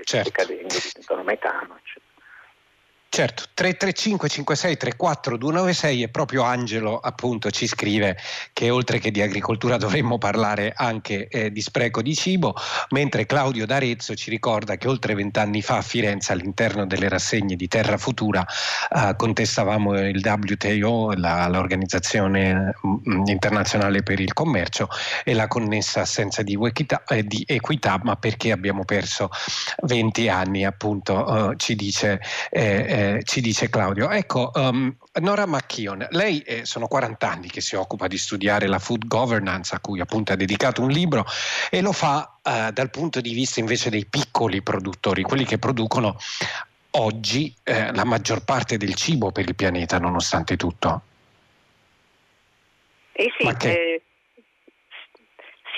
certo. 0.03 0.29
decadendo, 0.29 0.73
diventano 0.73 1.23
metano. 1.23 1.79
Certo, 3.19 3.43
335 3.53 4.29
56 4.29 4.77
34 4.77 5.37
296 5.37 6.03
e 6.03 6.07
proprio 6.07 6.43
Angelo 6.43 6.97
appunto 6.99 7.51
ci 7.51 7.67
scrive 7.67 8.15
che 8.53 8.69
oltre 8.69 8.99
che 8.99 9.11
di 9.11 9.21
agricoltura 9.21 9.75
dovremmo 9.75 10.17
parlare 10.17 10.71
anche 10.73 11.27
eh, 11.27 11.51
di 11.51 11.59
spreco 11.59 12.01
di 12.01 12.15
cibo, 12.15 12.55
mentre 12.91 13.25
Claudio 13.25 13.65
D'Arezzo 13.65 14.15
ci 14.15 14.29
ricorda 14.29 14.77
che 14.77 14.87
oltre 14.87 15.15
vent'anni 15.15 15.61
fa 15.61 15.75
a 15.75 15.81
Firenze 15.81 16.31
all'interno 16.31 16.85
delle 16.85 17.09
rassegne 17.09 17.57
di 17.57 17.67
Terra 17.67 17.97
Futura 17.97 18.45
eh, 18.95 19.13
contestavamo 19.17 19.99
il 19.99 20.21
WTO, 20.23 21.11
la, 21.17 21.49
l'Organizzazione 21.49 22.73
mm, 22.87 23.25
Internazionale 23.25 24.01
per 24.01 24.21
il 24.21 24.31
Commercio 24.31 24.87
e 25.25 25.33
la 25.33 25.49
connessa 25.49 25.99
assenza 25.99 26.41
di 26.41 26.53
equità, 26.53 27.03
eh, 27.05 27.25
di 27.25 27.43
equità 27.45 27.99
ma 28.01 28.15
perché 28.15 28.53
abbiamo 28.53 28.85
perso 28.85 29.27
20 29.81 30.29
anni 30.29 30.63
appunto 30.63 31.51
eh, 31.51 31.55
ci 31.57 31.75
dice 31.75 32.21
eh, 33.17 33.23
ci 33.23 33.41
dice 33.41 33.69
Claudio. 33.69 34.09
Ecco, 34.09 34.51
um, 34.53 34.95
Nora 35.21 35.45
Macchion, 35.45 36.05
lei 36.11 36.39
eh, 36.41 36.65
sono 36.65 36.87
40 36.87 37.29
anni 37.29 37.49
che 37.49 37.61
si 37.61 37.75
occupa 37.75 38.07
di 38.07 38.17
studiare 38.17 38.67
la 38.67 38.79
food 38.79 39.07
governance, 39.07 39.73
a 39.73 39.79
cui 39.79 39.99
appunto 39.99 40.33
ha 40.33 40.35
dedicato 40.35 40.81
un 40.81 40.89
libro, 40.89 41.25
e 41.69 41.81
lo 41.81 41.91
fa 41.91 42.37
eh, 42.43 42.71
dal 42.71 42.89
punto 42.89 43.21
di 43.21 43.33
vista 43.33 43.59
invece 43.59 43.89
dei 43.89 44.05
piccoli 44.05 44.61
produttori, 44.61 45.23
quelli 45.23 45.45
che 45.45 45.57
producono 45.57 46.17
oggi 46.91 47.53
eh, 47.63 47.93
la 47.93 48.03
maggior 48.03 48.43
parte 48.43 48.77
del 48.77 48.95
cibo 48.95 49.31
per 49.31 49.45
il 49.47 49.55
pianeta, 49.55 49.99
nonostante 49.99 50.55
tutto. 50.55 51.01
Eh 53.11 53.33
sì, 53.37 53.67
eh, 53.67 54.01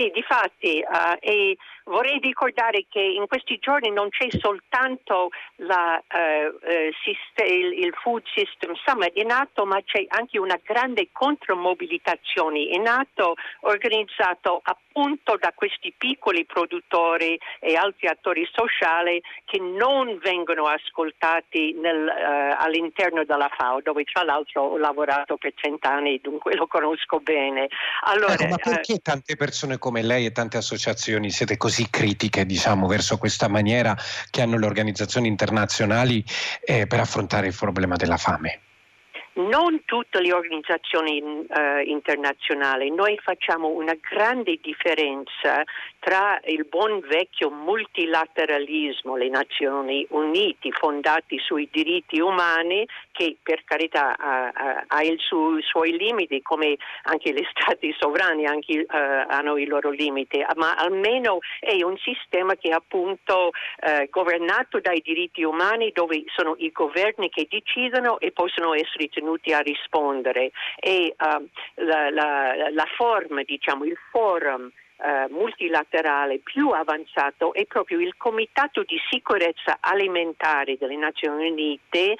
sì, 0.02 0.12
difatti, 0.14 0.84
uh, 0.84 1.18
e 1.20 1.58
vorrei 1.86 2.20
ricordare 2.20 2.86
che 2.90 3.00
in 3.00 3.28
questi 3.28 3.60
giorni 3.60 3.92
non 3.92 4.10
c'è 4.10 4.28
soltanto 4.30 5.30
la, 5.58 6.02
uh, 6.14 6.68
uh, 6.68 7.44
il, 7.46 7.94
Food 8.02 8.24
System 8.34 8.74
Summit 8.84 9.12
in 9.16 9.32
atto, 9.32 9.66
ma 9.66 9.80
c'è 9.84 10.06
anche 10.08 10.40
una 10.40 10.60
grande 10.64 11.10
contromobilitazione 11.12 12.60
in 12.60 12.88
atto 12.88 13.36
organizzato 13.62 14.62
appunto 14.64 15.38
da 15.40 15.52
questi 15.54 15.94
piccoli 15.96 16.46
produttori 16.46 17.40
e 17.60 17.76
altri 17.76 18.08
attori 18.08 18.48
sociali 18.52 19.22
che 19.46 19.60
non 19.60 20.18
vengono 20.22 20.66
ascoltati 20.66 21.74
nel, 21.74 22.10
all'interno 22.58 23.24
della 23.24 23.50
FAO, 23.56 23.82
dove 23.82 24.04
tra 24.04 24.24
l'altro 24.24 24.64
ho 24.64 24.78
lavorato 24.78 25.38
per 25.38 25.54
cent'anni, 25.56 26.20
dunque 26.22 26.56
lo 26.56 26.68
conosco 26.68 27.20
bene. 27.20 27.68
Allora, 28.06 28.34
ecco, 28.34 28.48
ma 28.48 28.58
perché 28.58 29.00
tante 29.00 29.36
persone 29.36 29.78
come 29.92 30.04
lei 30.04 30.26
e 30.26 30.32
tante 30.32 30.56
associazioni 30.56 31.32
siete 31.32 31.58
così 31.58 31.90
critiche 31.90 32.46
diciamo, 32.46 32.88
verso 32.88 33.18
questa 33.18 33.50
maniera 33.50 33.94
che 34.30 34.42
hanno 34.42 34.58
le 34.58 34.66
organizzazioni 34.66 35.28
internazionali 35.28 36.24
eh, 36.64 36.88
per 36.88 37.02
affrontare 37.02 37.48
il 37.48 37.54
problema 37.54 37.98
della 37.98 38.16
fame? 38.16 38.71
Non 39.34 39.84
tutte 39.86 40.20
le 40.20 40.34
organizzazioni 40.34 41.46
eh, 41.48 41.84
internazionali, 41.84 42.92
noi 42.92 43.18
facciamo 43.22 43.70
una 43.70 43.96
grande 44.00 44.60
differenza 44.62 45.64
tra 46.00 46.40
il 46.46 46.66
buon 46.66 47.00
vecchio 47.00 47.50
multilateralismo, 47.50 49.16
le 49.16 49.30
Nazioni 49.30 50.06
Unite 50.10 50.72
fondati 50.72 51.38
sui 51.40 51.70
diritti 51.72 52.20
umani, 52.20 52.86
che 53.12 53.38
per 53.42 53.64
carità 53.64 54.18
ha, 54.18 54.52
ha, 54.54 54.84
ha 54.88 55.02
i 55.02 55.18
suoi 55.62 55.96
limiti, 55.96 56.42
come 56.42 56.76
anche 57.04 57.32
gli 57.32 57.46
stati 57.54 57.96
sovrani 57.98 58.46
anche, 58.46 58.80
uh, 58.80 58.86
hanno 58.90 59.58
i 59.58 59.66
loro 59.66 59.92
limiti, 59.92 60.44
ma 60.56 60.74
almeno 60.74 61.40
è 61.60 61.82
un 61.84 61.98
sistema 61.98 62.56
che 62.56 62.70
è 62.70 62.74
appunto 62.74 63.50
uh, 63.50 64.10
governato 64.10 64.80
dai 64.80 65.02
diritti 65.02 65.44
umani, 65.44 65.92
dove 65.94 66.24
sono 66.36 66.56
i 66.58 66.72
governi 66.72 67.30
che 67.30 67.48
decidono 67.50 68.20
e 68.20 68.32
possono 68.32 68.74
essere 68.74 69.08
tenuti 69.08 69.21
a 69.54 69.60
rispondere. 69.60 70.52
E 70.80 71.16
uh, 71.18 71.50
la, 71.86 72.10
la, 72.10 72.70
la 72.70 72.86
forma, 72.96 73.44
diciamo, 73.44 73.86
il 73.86 73.98
forum 74.12 74.72
eh, 75.04 75.28
multilaterale 75.30 76.40
più 76.40 76.70
avanzato 76.70 77.54
è 77.54 77.66
proprio 77.66 78.00
il 78.00 78.16
Comitato 78.18 78.84
di 78.84 78.98
sicurezza 79.10 79.78
alimentare 79.80 80.78
delle 80.78 80.96
Nazioni 80.96 81.50
Unite 81.50 82.14
eh, 82.14 82.18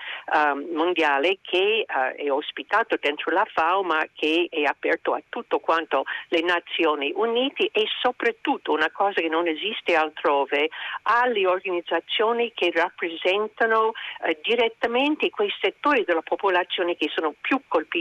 mondiale 0.74 1.38
che 1.42 1.86
eh, 1.88 2.16
è 2.16 2.32
ospitato 2.32 2.98
dentro 3.00 3.32
la 3.32 3.46
FAO 3.46 3.84
ma 3.84 4.04
che 4.14 4.48
è 4.50 4.64
aperto 4.64 5.14
a 5.14 5.22
tutto 5.30 5.60
quanto 5.60 6.04
le 6.30 6.42
Nazioni 6.42 7.12
Unite 7.16 7.70
e 7.72 7.86
soprattutto 8.02 8.72
una 8.72 8.90
cosa 8.92 9.22
che 9.22 9.30
non 9.30 9.48
esiste 9.48 9.96
altrove 9.96 10.70
alle 11.04 11.48
organizzazioni 11.48 12.52
che 12.54 12.72
rappresentano 12.74 13.92
eh, 14.26 14.40
direttamente 14.42 15.30
quei 15.30 15.54
settori 15.62 16.04
della 16.04 16.22
popolazione 16.22 16.96
che 16.96 17.10
sono 17.14 17.34
più 17.40 17.62
colpiti 17.68 18.00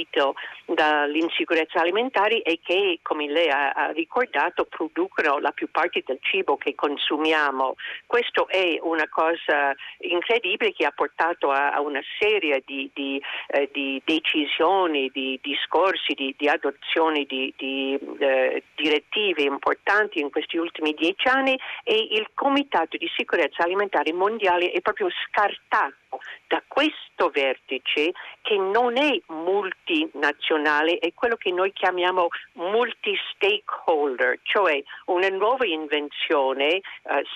dall'insicurezza 0.64 1.80
alimentare 1.80 2.42
e 2.42 2.60
che 2.62 2.99
come 3.02 3.28
lei 3.28 3.49
ha, 3.49 3.70
ha 3.70 3.90
ricordato 3.92 4.66
producono 4.71 5.39
la 5.39 5.50
più 5.50 5.71
parte 5.71 6.03
del 6.07 6.19
cibo 6.23 6.57
che 6.57 6.75
consumiamo. 6.75 7.75
Questo 8.07 8.49
è 8.49 8.79
una 8.81 9.09
cosa 9.09 9.75
incredibile 9.99 10.73
che 10.73 10.87
ha 10.87 10.93
portato 10.93 11.50
a, 11.50 11.73
a 11.73 11.81
una 11.81 12.00
serie 12.19 12.62
di, 12.65 12.91
di, 12.95 13.21
eh, 13.49 13.69
di 13.73 14.00
decisioni, 14.05 15.11
di 15.12 15.39
discorsi, 15.43 16.15
di, 16.15 16.35
di 16.39 16.49
adozioni 16.49 17.27
di, 17.27 17.53
eh, 17.59 18.62
direttive 18.75 19.43
importanti 19.43 20.21
in 20.21 20.31
questi 20.31 20.57
ultimi 20.57 20.95
dieci 20.95 21.29
anni 21.29 21.59
e 21.85 22.09
il 22.12 22.29
Comitato 22.35 22.97
di 22.97 23.11
sicurezza 23.15 23.65
alimentare 23.65 24.12
mondiale 24.12 24.71
è 24.71 24.81
proprio 24.81 25.09
scartato 25.11 26.00
da 26.49 26.62
questo 26.67 27.29
vertice 27.33 28.12
che 28.43 28.57
non 28.57 28.97
è 28.97 29.21
multinazionale, 29.29 30.99
è 30.99 31.12
quello 31.14 31.37
che 31.37 31.52
noi 31.52 31.73
chiamiamo 31.73 32.29
multi-stakeholder, 32.55 34.40
cioè 34.43 34.83
una 35.07 35.29
nuova 35.29 35.67
invenzione 35.67 36.76
eh, 36.76 36.83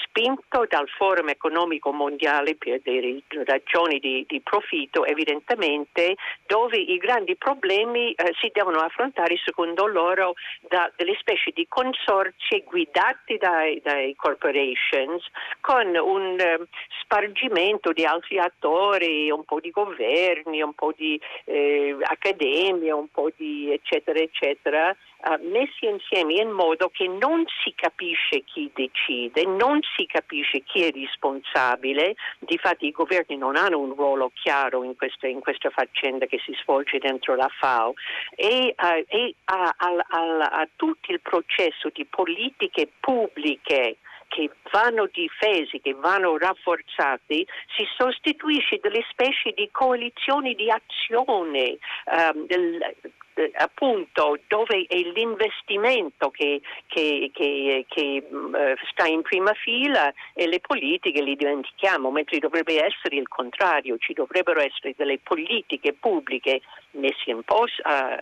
spinto 0.03 0.67
dal 0.69 0.89
Forum 0.89 1.29
economico 1.29 1.93
mondiale 1.93 2.57
per 2.57 2.81
delle 2.83 3.23
ragioni 3.45 3.99
di, 3.99 4.25
di 4.27 4.41
profitto, 4.41 5.05
evidentemente, 5.05 6.17
dove 6.47 6.77
i 6.79 6.97
grandi 6.97 7.37
problemi 7.37 8.13
eh, 8.13 8.33
si 8.41 8.51
devono 8.53 8.79
affrontare 8.79 9.37
secondo 9.45 9.87
loro 9.87 10.35
da 10.69 10.91
delle 10.97 11.17
specie 11.21 11.51
di 11.53 11.67
consorzi 11.69 12.63
guidati 12.65 13.37
dai, 13.37 13.81
dai 13.83 14.15
corporations 14.15 15.25
con 15.61 15.95
un 15.95 16.37
uh, 16.39 16.67
spargimento 17.03 17.93
di 17.93 18.05
altri 18.05 18.39
attori, 18.39 18.63
un 18.69 19.45
po' 19.45 19.61
di 19.61 19.71
governi, 19.71 20.63
un 20.63 20.75
po' 20.75 20.93
di 20.97 21.21
eh, 21.45 21.97
accademia, 22.03 22.95
un 22.95 23.09
po' 23.09 23.31
di 23.37 23.73
eccetera 23.73 24.19
eccetera 24.19 24.97
uh, 25.25 25.49
messi 25.49 25.87
insieme 25.87 26.35
in 26.35 26.51
modo 26.51 26.89
che 26.89 27.07
non 27.09 27.45
si 27.63 27.73
capisce 27.75 28.43
chi 28.45 28.71
decide, 28.75 29.45
non 29.45 29.81
si 29.97 30.07
capisce 30.07 30.63
chi 30.63 30.83
è 30.83 30.91
responsabile, 30.93 32.15
difatti 32.39 32.87
i 32.87 32.93
governi 32.93 33.37
non 33.37 33.57
hanno 33.57 33.79
un 33.79 33.95
ruolo 33.95 34.31
chiaro 34.35 34.83
in 34.83 34.97
questa, 34.97 35.27
in 35.27 35.41
questa 35.41 35.71
faccenda 35.71 36.27
che 36.27 36.41
si 36.45 36.57
svolge 36.63 36.99
dentro 36.99 37.35
la 37.35 37.49
FAO 37.49 37.95
e, 38.35 38.75
uh, 38.77 39.05
e 39.07 39.35
a, 39.45 39.75
a, 39.77 40.05
a, 40.09 40.39
a 40.51 40.69
tutto 40.77 41.13
il 41.13 41.21
processo 41.21 41.91
di 41.93 42.05
politiche 42.05 42.89
pubbliche 43.01 43.97
che 44.35 44.51
vanno 44.73 45.09
difesi, 45.13 45.81
che 45.81 45.95
vanno 45.95 46.37
rafforzati, 46.37 47.47
si 47.77 47.85
sostituisce 47.97 48.81
delle 48.83 49.05
specie 49.09 49.53
di 49.53 49.69
coalizioni 49.71 50.57
di 50.57 50.69
azione 50.71 51.79
um, 52.07 52.47
del, 52.47 52.97
eh, 53.35 53.51
appunto 53.57 54.39
dove 54.47 54.87
è 54.87 54.97
l'investimento 54.97 56.31
che, 56.31 56.61
che, 56.87 57.31
che, 57.33 57.85
che 57.89 58.27
uh, 58.31 58.53
sta 58.91 59.07
in 59.07 59.23
prima 59.23 59.53
fila 59.55 60.13
e 60.35 60.47
le 60.47 60.61
politiche 60.61 61.21
li 61.21 61.35
dimentichiamo, 61.35 62.11
mentre 62.11 62.39
dovrebbe 62.39 62.75
essere 62.85 63.17
il 63.17 63.27
contrario, 63.27 63.99
ci 63.99 64.13
dovrebbero 64.13 64.61
essere 64.61 64.95
delle 64.97 65.19
politiche 65.19 65.95
pubbliche 65.95 66.61
messe 66.93 67.31
in 67.31 67.43
posto, 67.43 67.83
da, 67.83 68.21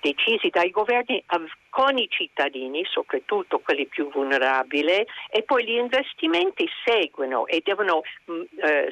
decisi 0.00 0.48
dai 0.48 0.70
governi 0.70 1.22
con 1.68 1.98
i 1.98 2.08
cittadini, 2.08 2.82
soprattutto 2.84 3.58
quelli 3.58 3.86
più 3.86 4.10
vulnerabili, 4.10 5.06
e 5.30 5.42
poi 5.42 5.64
gli 5.64 5.76
investimenti 5.76 6.66
seguono 6.82 7.46
e 7.46 7.60
devono 7.62 8.00
mm, 8.30 8.42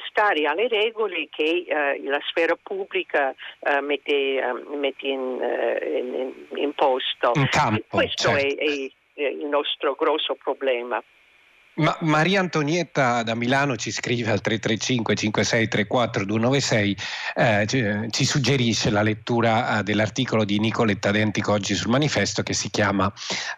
stare 0.09 0.45
alle 0.45 0.69
regole 0.69 1.29
che 1.31 1.65
la 2.03 2.21
sfera 2.29 2.57
pubblica 2.63 3.35
mette 3.81 4.10
ehm, 4.11 4.79
mette 4.79 5.07
in, 5.07 5.41
eh, 5.41 5.99
in, 5.99 6.33
in, 6.59 6.73
posto. 6.75 7.33
In 7.35 7.49
campo, 7.49 7.85
Questo 7.89 8.31
certo. 8.31 8.63
è, 8.63 8.91
è 9.15 9.23
il 9.29 9.47
nostro 9.47 9.95
grosso 9.95 10.35
problema. 10.35 11.03
Ma 11.81 11.97
Maria 12.01 12.41
Antonietta 12.41 13.23
da 13.23 13.35
Milano 13.35 13.75
ci 13.75 13.91
scrive 13.91 14.31
al 14.31 14.43
335 14.43 15.15
5634 15.15 16.25
296, 16.27 16.97
eh, 17.37 18.09
ci, 18.11 18.25
suggerisce 18.27 18.91
la 18.91 19.01
lettura 19.01 19.79
eh, 19.79 19.83
dell'articolo 19.83 20.45
di 20.45 20.59
Nicoletta 20.59 21.11
Dentico 21.11 21.53
oggi 21.53 21.75
sul 21.75 21.89
manifesto 21.89 22.43
che 22.43 22.53
si 22.53 22.69
chiama, 22.69 23.11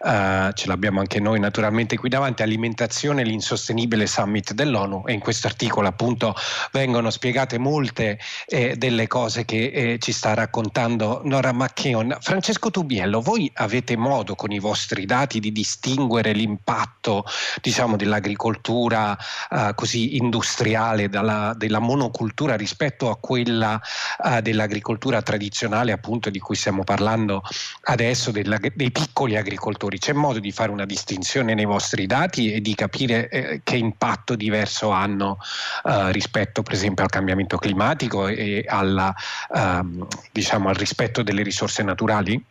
eh, 0.05 0.51
ce 0.53 0.67
l'abbiamo 0.67 1.01
anche 1.01 1.19
noi 1.19 1.37
naturalmente 1.41 1.97
qui 1.97 2.07
davanti, 2.07 2.43
Alimentazione 2.43 3.25
l'insostenibile 3.25 4.07
summit 4.07 4.53
dell'ONU 4.53 5.03
e 5.05 5.11
in 5.11 5.19
questo 5.19 5.47
articolo 5.47 5.89
appunto 5.89 6.33
vengono 6.71 7.09
spiegate 7.09 7.57
molte 7.57 8.19
eh, 8.45 8.77
delle 8.77 9.07
cose 9.07 9.43
che 9.43 9.65
eh, 9.65 9.97
ci 9.99 10.13
sta 10.13 10.33
raccontando 10.33 11.19
Nora 11.25 11.51
McKeon. 11.51 12.15
Francesco 12.21 12.71
Tubiello, 12.71 13.19
voi 13.19 13.51
avete 13.55 13.97
modo 13.97 14.35
con 14.35 14.53
i 14.53 14.59
vostri 14.59 15.05
dati 15.05 15.41
di 15.41 15.51
distinguere 15.51 16.31
l'impatto 16.31 17.25
diciamo 17.61 17.97
della 17.97 18.11
dell'agricoltura 18.13 19.17
eh, 19.49 19.71
così 19.75 20.17
industriale, 20.17 21.09
dalla, 21.09 21.53
della 21.55 21.79
monocultura 21.79 22.55
rispetto 22.55 23.09
a 23.09 23.17
quella 23.17 23.81
eh, 24.23 24.41
dell'agricoltura 24.41 25.21
tradizionale 25.21 25.91
appunto 25.91 26.29
di 26.29 26.39
cui 26.39 26.55
stiamo 26.55 26.83
parlando 26.83 27.41
adesso, 27.83 28.31
della, 28.31 28.57
dei 28.57 28.91
piccoli 28.91 29.35
agricoltori. 29.35 29.97
C'è 29.97 30.13
modo 30.13 30.39
di 30.39 30.51
fare 30.51 30.71
una 30.71 30.85
distinzione 30.85 31.53
nei 31.53 31.65
vostri 31.65 32.05
dati 32.05 32.53
e 32.53 32.61
di 32.61 32.75
capire 32.75 33.29
eh, 33.29 33.61
che 33.63 33.75
impatto 33.75 34.35
diverso 34.35 34.89
hanno 34.89 35.37
eh, 35.85 36.11
rispetto 36.11 36.61
per 36.61 36.73
esempio 36.73 37.03
al 37.03 37.09
cambiamento 37.09 37.57
climatico 37.57 38.27
e 38.27 38.65
alla, 38.67 39.13
ehm, 39.53 40.07
diciamo, 40.31 40.69
al 40.69 40.75
rispetto 40.75 41.23
delle 41.23 41.43
risorse 41.43 41.83
naturali? 41.83 42.43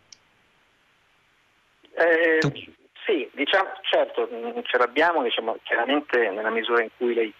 Eh, 1.94 2.38
sì, 3.04 3.28
diciamo, 3.32 3.70
certo, 3.82 4.28
mm, 4.32 4.60
ce 4.62 4.78
l'abbiamo, 4.78 5.22
diciamo, 5.22 5.58
chiaramente 5.62 6.30
nella 6.30 6.50
misura 6.50 6.82
in 6.82 6.90
cui 6.96 7.14
lei, 7.14 7.32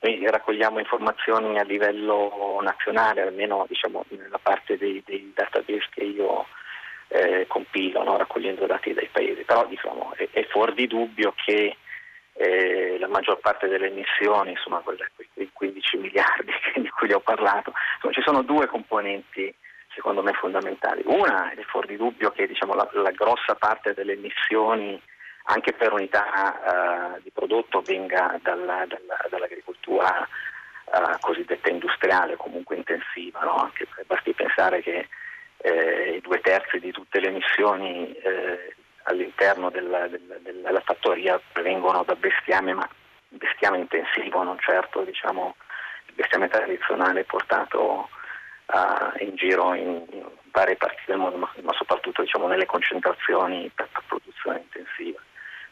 noi 0.00 0.30
raccogliamo 0.30 0.78
informazioni 0.78 1.58
a 1.58 1.64
livello 1.64 2.58
nazionale, 2.62 3.22
almeno 3.22 3.66
diciamo, 3.68 4.04
nella 4.10 4.38
parte 4.38 4.76
dei, 4.76 5.02
dei 5.04 5.32
database 5.34 5.88
che 5.90 6.04
io 6.04 6.46
eh, 7.08 7.46
compilo, 7.48 8.02
no? 8.04 8.16
raccogliendo 8.16 8.66
dati 8.66 8.92
dai 8.92 9.08
paesi, 9.10 9.42
però 9.42 9.66
diciamo, 9.66 10.12
è, 10.16 10.28
è, 10.30 10.46
fuori 10.46 10.74
di 10.74 10.86
dubbio 10.86 11.34
che 11.44 11.76
eh, 12.34 12.96
la 12.98 13.08
maggior 13.08 13.40
parte 13.40 13.66
delle 13.66 13.88
emissioni, 13.88 14.50
insomma 14.50 14.78
quelle, 14.78 15.10
quei 15.34 15.50
15 15.52 15.96
miliardi 15.96 16.52
di 16.76 16.88
cui 16.90 17.08
le 17.08 17.14
ho 17.14 17.20
parlato, 17.20 17.72
insomma, 17.94 18.14
ci 18.14 18.22
sono 18.22 18.42
due 18.42 18.66
componenti 18.66 19.52
secondo 19.98 20.22
me 20.22 20.32
fondamentali. 20.34 21.02
Una 21.06 21.50
è 21.50 21.62
fuori 21.62 21.88
di 21.88 21.96
dubbio 21.96 22.30
che 22.30 22.46
diciamo, 22.46 22.74
la, 22.74 22.88
la, 22.92 23.10
grossa 23.10 23.56
parte 23.56 23.94
delle 23.94 24.12
emissioni 24.12 25.00
anche 25.50 25.72
per 25.72 25.92
unità 25.92 27.14
uh, 27.14 27.22
di 27.22 27.30
prodotto 27.30 27.80
venga 27.80 28.38
dalla, 28.42 28.84
dalla, 28.86 29.16
dall'agricoltura 29.30 30.28
uh, 30.84 31.18
cosiddetta 31.20 31.70
industriale, 31.70 32.36
comunque 32.36 32.76
intensiva. 32.76 33.40
No? 33.44 33.56
Anche, 33.56 33.86
basti 34.06 34.32
pensare 34.34 34.82
che 34.82 35.08
eh, 35.58 36.16
i 36.16 36.20
due 36.20 36.40
terzi 36.40 36.78
di 36.78 36.92
tutte 36.92 37.20
le 37.20 37.28
emissioni 37.28 38.12
eh, 38.12 38.74
all'interno 39.04 39.70
della, 39.70 40.06
della, 40.06 40.36
della, 40.40 40.80
fattoria 40.80 41.40
vengono 41.62 42.04
da 42.04 42.14
bestiame, 42.14 42.74
ma 42.74 42.88
bestiame 43.28 43.78
intensivo, 43.78 44.42
non 44.42 44.58
certo 44.58 45.02
diciamo, 45.02 45.56
il 46.06 46.14
bestiame 46.14 46.48
tradizionale 46.48 47.24
portato 47.24 48.08
uh, 48.66 49.24
in 49.24 49.34
giro 49.34 49.72
in, 49.74 50.04
in, 50.10 50.26
varie 50.52 50.76
parti 50.76 51.02
del 51.06 51.16
mondo, 51.16 51.38
ma, 51.38 51.50
ma 51.62 51.72
soprattutto 51.72 52.22
diciamo, 52.22 52.46
nelle 52.46 52.66
concentrazioni 52.66 53.70
per 53.74 53.88
la 53.92 54.02
produzione 54.06 54.60
intensiva. 54.60 55.20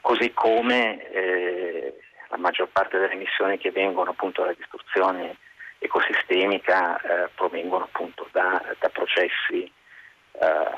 Così 0.06 0.32
come 0.32 1.04
eh, 1.10 1.98
la 2.28 2.36
maggior 2.36 2.68
parte 2.68 2.96
delle 2.96 3.14
emissioni 3.14 3.58
che 3.58 3.72
vengono 3.72 4.10
appunto 4.10 4.42
dalla 4.42 4.54
distruzione 4.54 5.36
ecosistemica 5.80 7.00
eh, 7.00 7.28
provengono 7.34 7.86
appunto 7.86 8.28
da, 8.30 8.62
da 8.78 8.88
processi 8.90 9.64
eh, 9.64 10.70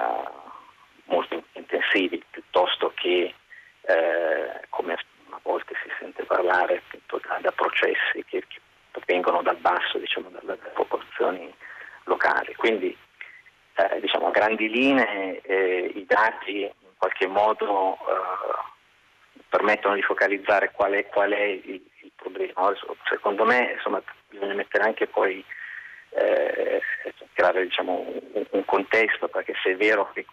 molto 1.05 1.45
intensivi 1.53 2.25
piuttosto 2.31 2.91
che 2.95 3.35
eh, 3.83 4.61
come 4.71 4.95
a 4.95 5.41
volte 5.43 5.75
si 5.83 5.91
sente 5.99 6.25
parlare 6.25 6.79
appunto 6.87 7.21
da, 7.29 7.39
da 7.43 7.53
processi 7.53 8.25
che, 8.25 8.43
che, 8.49 8.61
vengono 9.05 9.43
dal 9.43 9.59
basso, 9.59 9.99
diciamo, 9.99 10.31
dalle 10.31 10.57
popolazioni 10.73 11.53
locali. 12.05 12.55
Quindi 12.55 12.97
eh, 13.75 14.01
diciamo, 14.01 14.29
a 14.29 14.31
grandi 14.31 14.71
linee 14.71 15.43
eh, 15.43 15.93
i 15.97 16.07
dati 16.07 16.63
in 16.63 16.97
qualche 16.97 17.27
modo 17.27 17.99
permettono 19.49 19.95
di 19.95 20.03
focalizzare 20.03 20.71
qual 20.73 20.93
è, 20.93 21.07
qual 21.07 21.33
è 21.33 21.43
il, 21.43 21.83
il, 22.03 22.13
problema. 22.15 22.75
Secondo 23.09 23.45
me 23.45 23.73
insomma, 23.73 24.03
bisogna 24.29 24.55
mettere 24.55 24.85
anche 24.85 25.07
poi 25.07 25.45
eh, 26.11 26.83
creare 27.33 27.65
diciamo, 27.65 28.05
un, 28.33 28.47
un, 28.51 28.65
contesto 28.65 29.29
perché 29.29 29.55
se 29.63 29.73
è 29.73 29.77
vero 29.77 30.11
che 30.13 30.27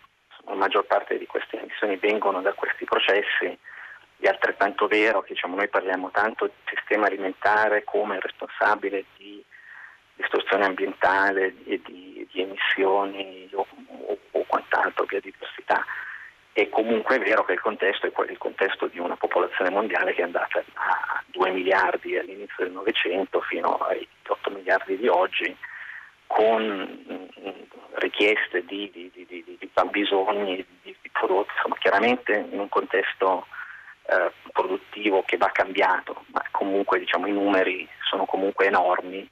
la 0.45 0.55
maggior 0.55 0.85
parte 0.85 1.17
di 1.17 1.25
queste 1.25 1.59
emissioni 1.59 1.97
vengono 1.97 2.41
da 2.41 2.53
questi 2.53 2.85
processi, 2.85 3.57
è 4.19 4.27
altrettanto 4.27 4.87
vero 4.87 5.21
che 5.21 5.33
diciamo, 5.33 5.55
noi 5.55 5.67
parliamo 5.67 6.09
tanto 6.11 6.45
di 6.45 6.75
sistema 6.75 7.05
alimentare 7.07 7.83
come 7.83 8.19
responsabile 8.19 9.05
di 9.17 9.43
distruzione 10.15 10.65
ambientale 10.65 11.53
e 11.65 11.81
di, 11.83 12.27
di, 12.31 12.41
emissioni 12.41 13.49
o, 13.53 13.67
o, 14.07 14.17
o 14.31 14.43
quant'altro, 14.47 15.05
biodiversità. 15.05 15.85
È 16.57 16.69
comunque 16.69 17.19
vero 17.19 17.43
che 17.43 17.51
il 17.51 17.59
contesto 17.59 18.07
è 18.07 18.13
quello, 18.13 18.31
il 18.31 18.37
contesto 18.37 18.87
di 18.87 18.97
una 18.97 19.17
popolazione 19.17 19.69
mondiale 19.71 20.13
che 20.13 20.21
è 20.21 20.23
andata 20.23 20.63
a 20.75 21.21
2 21.25 21.51
miliardi 21.51 22.17
all'inizio 22.17 22.63
del 22.63 22.71
Novecento 22.71 23.41
fino 23.41 23.75
ai 23.79 24.07
8 24.25 24.49
miliardi 24.51 24.95
di 24.95 25.09
oggi, 25.09 25.53
con 26.27 27.29
richieste 27.95 28.63
di, 28.63 28.89
di, 28.89 29.11
di, 29.13 29.25
di 29.27 29.69
fabbisogni, 29.73 30.65
di, 30.81 30.95
prodotti, 31.11 31.51
insomma 31.57 31.75
chiaramente 31.77 32.47
in 32.49 32.57
un 32.57 32.69
contesto 32.69 33.47
eh, 34.05 34.31
produttivo 34.53 35.23
che 35.23 35.35
va 35.35 35.49
cambiato, 35.51 36.23
ma 36.27 36.41
comunque 36.51 36.99
diciamo, 36.99 37.27
i 37.27 37.33
numeri 37.33 37.85
sono 38.07 38.23
comunque 38.23 38.67
enormi 38.67 39.29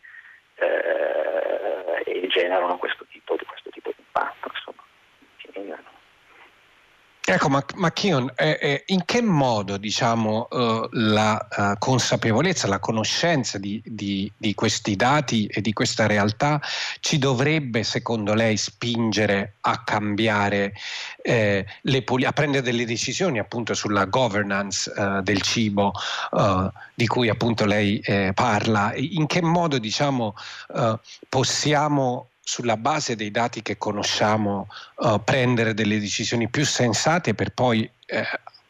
eh, 0.56 2.04
e 2.04 2.28
generano 2.28 2.78
questo 2.78 3.06
tipo 3.10 3.38
di 3.38 3.46
impatto. 3.96 4.50
Insomma. 4.54 4.84
Ecco, 7.34 7.50
ma, 7.50 7.66
ma 7.78 7.92
Kion, 7.92 8.32
eh, 8.36 8.60
eh, 8.62 8.84
in 8.88 9.06
che 9.06 9.20
modo 9.20 9.78
diciamo, 9.78 10.48
eh, 10.52 10.88
la 10.92 11.48
uh, 11.50 11.74
consapevolezza, 11.80 12.68
la 12.68 12.78
conoscenza 12.78 13.58
di, 13.58 13.82
di, 13.84 14.32
di, 14.38 14.54
questi 14.54 14.96
dati 14.96 15.48
e 15.48 15.60
di 15.60 15.74
questa 15.74 16.06
realtà 16.06 16.62
ci 17.00 17.18
dovrebbe, 17.18 17.82
secondo 17.82 18.36
lei, 18.36 18.56
spingere 18.56 19.56
a 19.62 19.84
cambiare, 19.84 20.74
eh, 21.24 21.66
poli- 22.06 22.26
a 22.26 22.34
prendere 22.34 22.62
delle 22.62 22.86
decisioni 22.86 23.40
appunto 23.40 23.74
sulla 23.74 24.06
governance 24.06 24.94
uh, 24.96 25.24
del 25.24 25.42
cibo 25.42 25.92
di 26.94 27.08
cui 27.08 27.30
appunto 27.30 27.66
lei 27.66 28.00
parla? 28.36 28.94
In 28.96 29.26
che 29.26 29.42
modo 29.42 29.80
diciamo, 29.80 30.36
possiamo 31.28 32.28
sulla 32.44 32.78
base 32.78 33.16
dei 33.16 33.32
dati 33.32 33.62
che 33.62 33.78
conosciamo 33.78 34.68
uh, 34.98 35.24
prendere 35.24 35.74
delle 35.74 36.00
decisioni 36.00 36.50
più 36.50 36.66
sensate 36.66 37.34
per 37.34 37.52
poi 37.52 37.90
eh, 38.06 38.26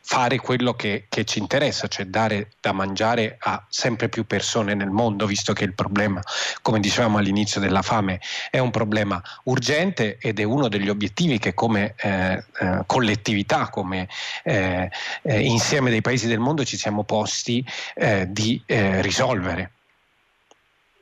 fare 0.05 0.37
quello 0.37 0.73
che, 0.73 1.05
che, 1.07 1.23
ci 1.23 1.39
interessa, 1.39 1.87
cioè 1.87 2.05
dare 2.05 2.51
da 2.59 2.73
mangiare 2.73 3.37
a 3.39 3.65
sempre 3.69 4.09
più 4.09 4.25
persone 4.27 4.73
nel 4.73 4.89
mondo, 4.89 5.25
visto 5.25 5.53
che 5.53 5.63
il 5.63 5.73
problema, 5.73 6.21
come 6.61 6.81
dicevamo 6.81 7.17
all'inizio 7.17 7.61
della 7.61 7.81
fame, 7.81 8.19
è 8.51 8.59
un 8.59 8.69
problema 8.69 9.21
urgente 9.45 10.17
ed 10.19 10.39
è 10.39 10.43
uno 10.43 10.67
degli 10.67 10.89
obiettivi 10.89 11.39
che 11.39 11.53
come 11.53 11.95
eh, 11.97 12.43
eh, 12.59 12.83
collettività, 12.85 13.69
come 13.69 14.09
eh, 14.43 14.91
eh 15.21 15.39
insieme 15.39 15.89
dei 15.89 16.01
paesi 16.01 16.27
del 16.27 16.39
mondo 16.39 16.65
ci 16.65 16.77
siamo 16.77 17.03
posti 17.03 17.65
eh, 17.95 18.27
di 18.29 18.61
risolvere. 18.65 19.72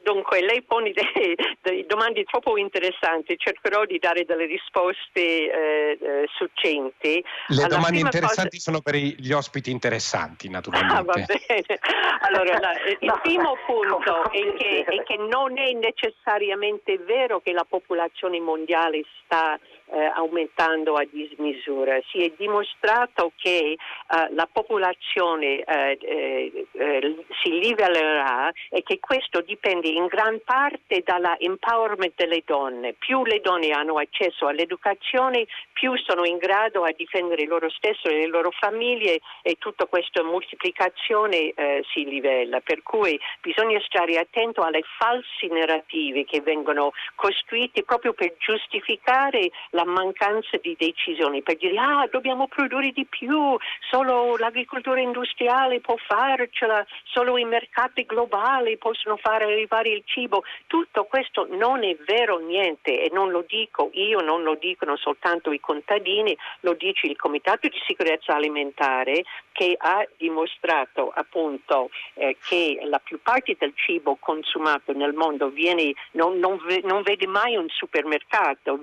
Dunque, 0.04 0.42
lei 0.42 0.64
pone 0.64 0.92
delle, 0.94 1.36
delle, 1.62 1.86
domande 1.86 2.24
troppo 2.24 2.58
interessanti, 2.58 3.38
cercherò 3.38 3.86
di 3.86 4.00
dare 4.00 4.26
delle 4.26 4.46
risposte 4.46 5.20
eh, 5.20 5.98
eh, 6.02 6.28
succenti. 6.36 7.24
Le 7.48 7.64
Alla 7.64 7.76
domande 7.76 8.00
interessanti 8.00 8.58
cosa... 8.58 8.72
sono 8.72 8.82
per 8.82 8.96
gli 8.96 9.32
ospiti 9.32 9.70
interessanti, 9.70 10.50
naturalmente. 10.50 10.96
Ah, 10.96 11.04
va 11.04 11.14
bene. 11.14 11.80
Allora, 12.22 12.60
la, 12.60 12.72
il 13.00 13.20
primo 13.22 13.56
punto 13.66 14.32
è 14.32 14.54
che, 14.58 14.84
è 14.86 15.04
che, 15.04 15.18
non 15.18 15.58
è 15.58 15.72
necessariamente 15.74 16.98
vero 16.98 17.40
che 17.40 17.52
la 17.52 17.66
popolazione 17.68 18.40
mondiale 18.40 19.04
sta 19.24 19.60
eh, 19.92 20.12
aumentando 20.16 20.96
a 20.96 21.06
dismisura. 21.10 22.00
Si 22.10 22.24
è 22.24 22.32
dimostrato 22.38 23.34
che 23.36 23.76
uh, 23.76 24.34
la 24.34 24.48
popolazione 24.52 25.64
uh, 25.66 25.98
uh, 26.02 27.26
si 27.42 27.60
livellerà 27.60 28.52
e 28.70 28.84
che 28.84 29.00
questo 29.00 29.42
dipende 29.42 29.90
in 29.90 30.06
gran 30.08 30.40
parte 30.44 31.02
dall'empowerment 31.04 32.14
delle 32.16 32.42
donne. 32.46 32.94
Più 32.94 33.24
le 33.26 33.42
donne 33.42 33.72
hanno 33.72 33.98
accesso 33.98 34.48
all'educazione, 34.48 35.46
più 35.74 35.96
sono 35.98 36.26
in 36.26 36.38
grado 36.38 36.84
a 36.84 36.94
difendere 36.96 37.46
loro 37.46 37.70
stesse 37.70 38.10
e 38.10 38.20
le 38.20 38.28
loro 38.28 38.52
famiglie 38.52 39.20
e 39.42 39.56
tutta 39.60 39.86
questa 39.86 40.24
moltiplicazione 40.24 41.54
si 41.92 42.06
livella. 42.06 42.62
Per 42.62 42.82
cui 42.84 43.20
bisogna 43.42 43.80
stare 43.82 44.18
attento 44.18 44.62
alle 44.62 44.84
falsi 44.98 45.48
narrativi 45.48 46.26
che 46.26 46.42
vengono 46.42 46.92
costruiti 47.16 47.84
proprio 47.84 48.14
per 48.14 48.36
giustificare 48.38 49.50
la 49.72 49.81
mancanza 49.86 50.58
di 50.62 50.76
decisioni, 50.78 51.42
per 51.42 51.58
dire 51.58 51.78
ah 51.78 52.08
dobbiamo 52.10 52.48
produrre 52.48 52.92
di 52.92 53.06
più, 53.06 53.58
solo 53.90 54.38
l'agricoltura 54.38 55.00
industriale 55.00 55.80
può 55.80 55.96
farcela, 55.98 56.86
solo 57.04 57.38
i 57.38 57.46
mercati 57.46 58.06
globali 58.06 58.78
possono 58.78 59.18
fare 59.18 59.46
arrivare 59.46 59.90
il 59.90 60.04
cibo. 60.06 60.44
Tutto 60.68 61.06
questo 61.06 61.48
non 61.50 61.84
è 61.84 61.96
vero 62.06 62.40
niente 62.40 63.02
e 63.02 63.10
non 63.12 63.32
lo 63.32 63.44
dico 63.48 63.90
io, 63.94 64.20
non 64.22 64.44
lo 64.44 64.56
dicono 64.56 64.96
soltanto 64.96 65.52
i 65.52 65.60
contadini, 65.60 66.36
lo 66.62 66.74
dice 66.74 67.08
il 67.08 67.18
Comitato 67.18 67.68
di 67.68 67.78
sicurezza 67.86 68.36
alimentare 68.36 69.24
che 69.52 69.76
ha 69.78 70.06
dimostrato 70.18 71.12
appunto 71.14 71.90
eh, 72.16 72.38
che 72.44 72.80
la 72.84 73.00
più 73.00 73.20
parte 73.22 73.56
del 73.60 73.74
cibo 73.76 74.18
consumato 74.20 74.94
nel 74.94 75.14
mondo 75.14 75.50
viene, 75.50 75.94
non, 76.12 76.40
non, 76.40 76.60
non 76.84 77.02
vede 77.02 77.28
mai 77.28 77.56
un 77.56 77.68
supermercato, 77.70 78.80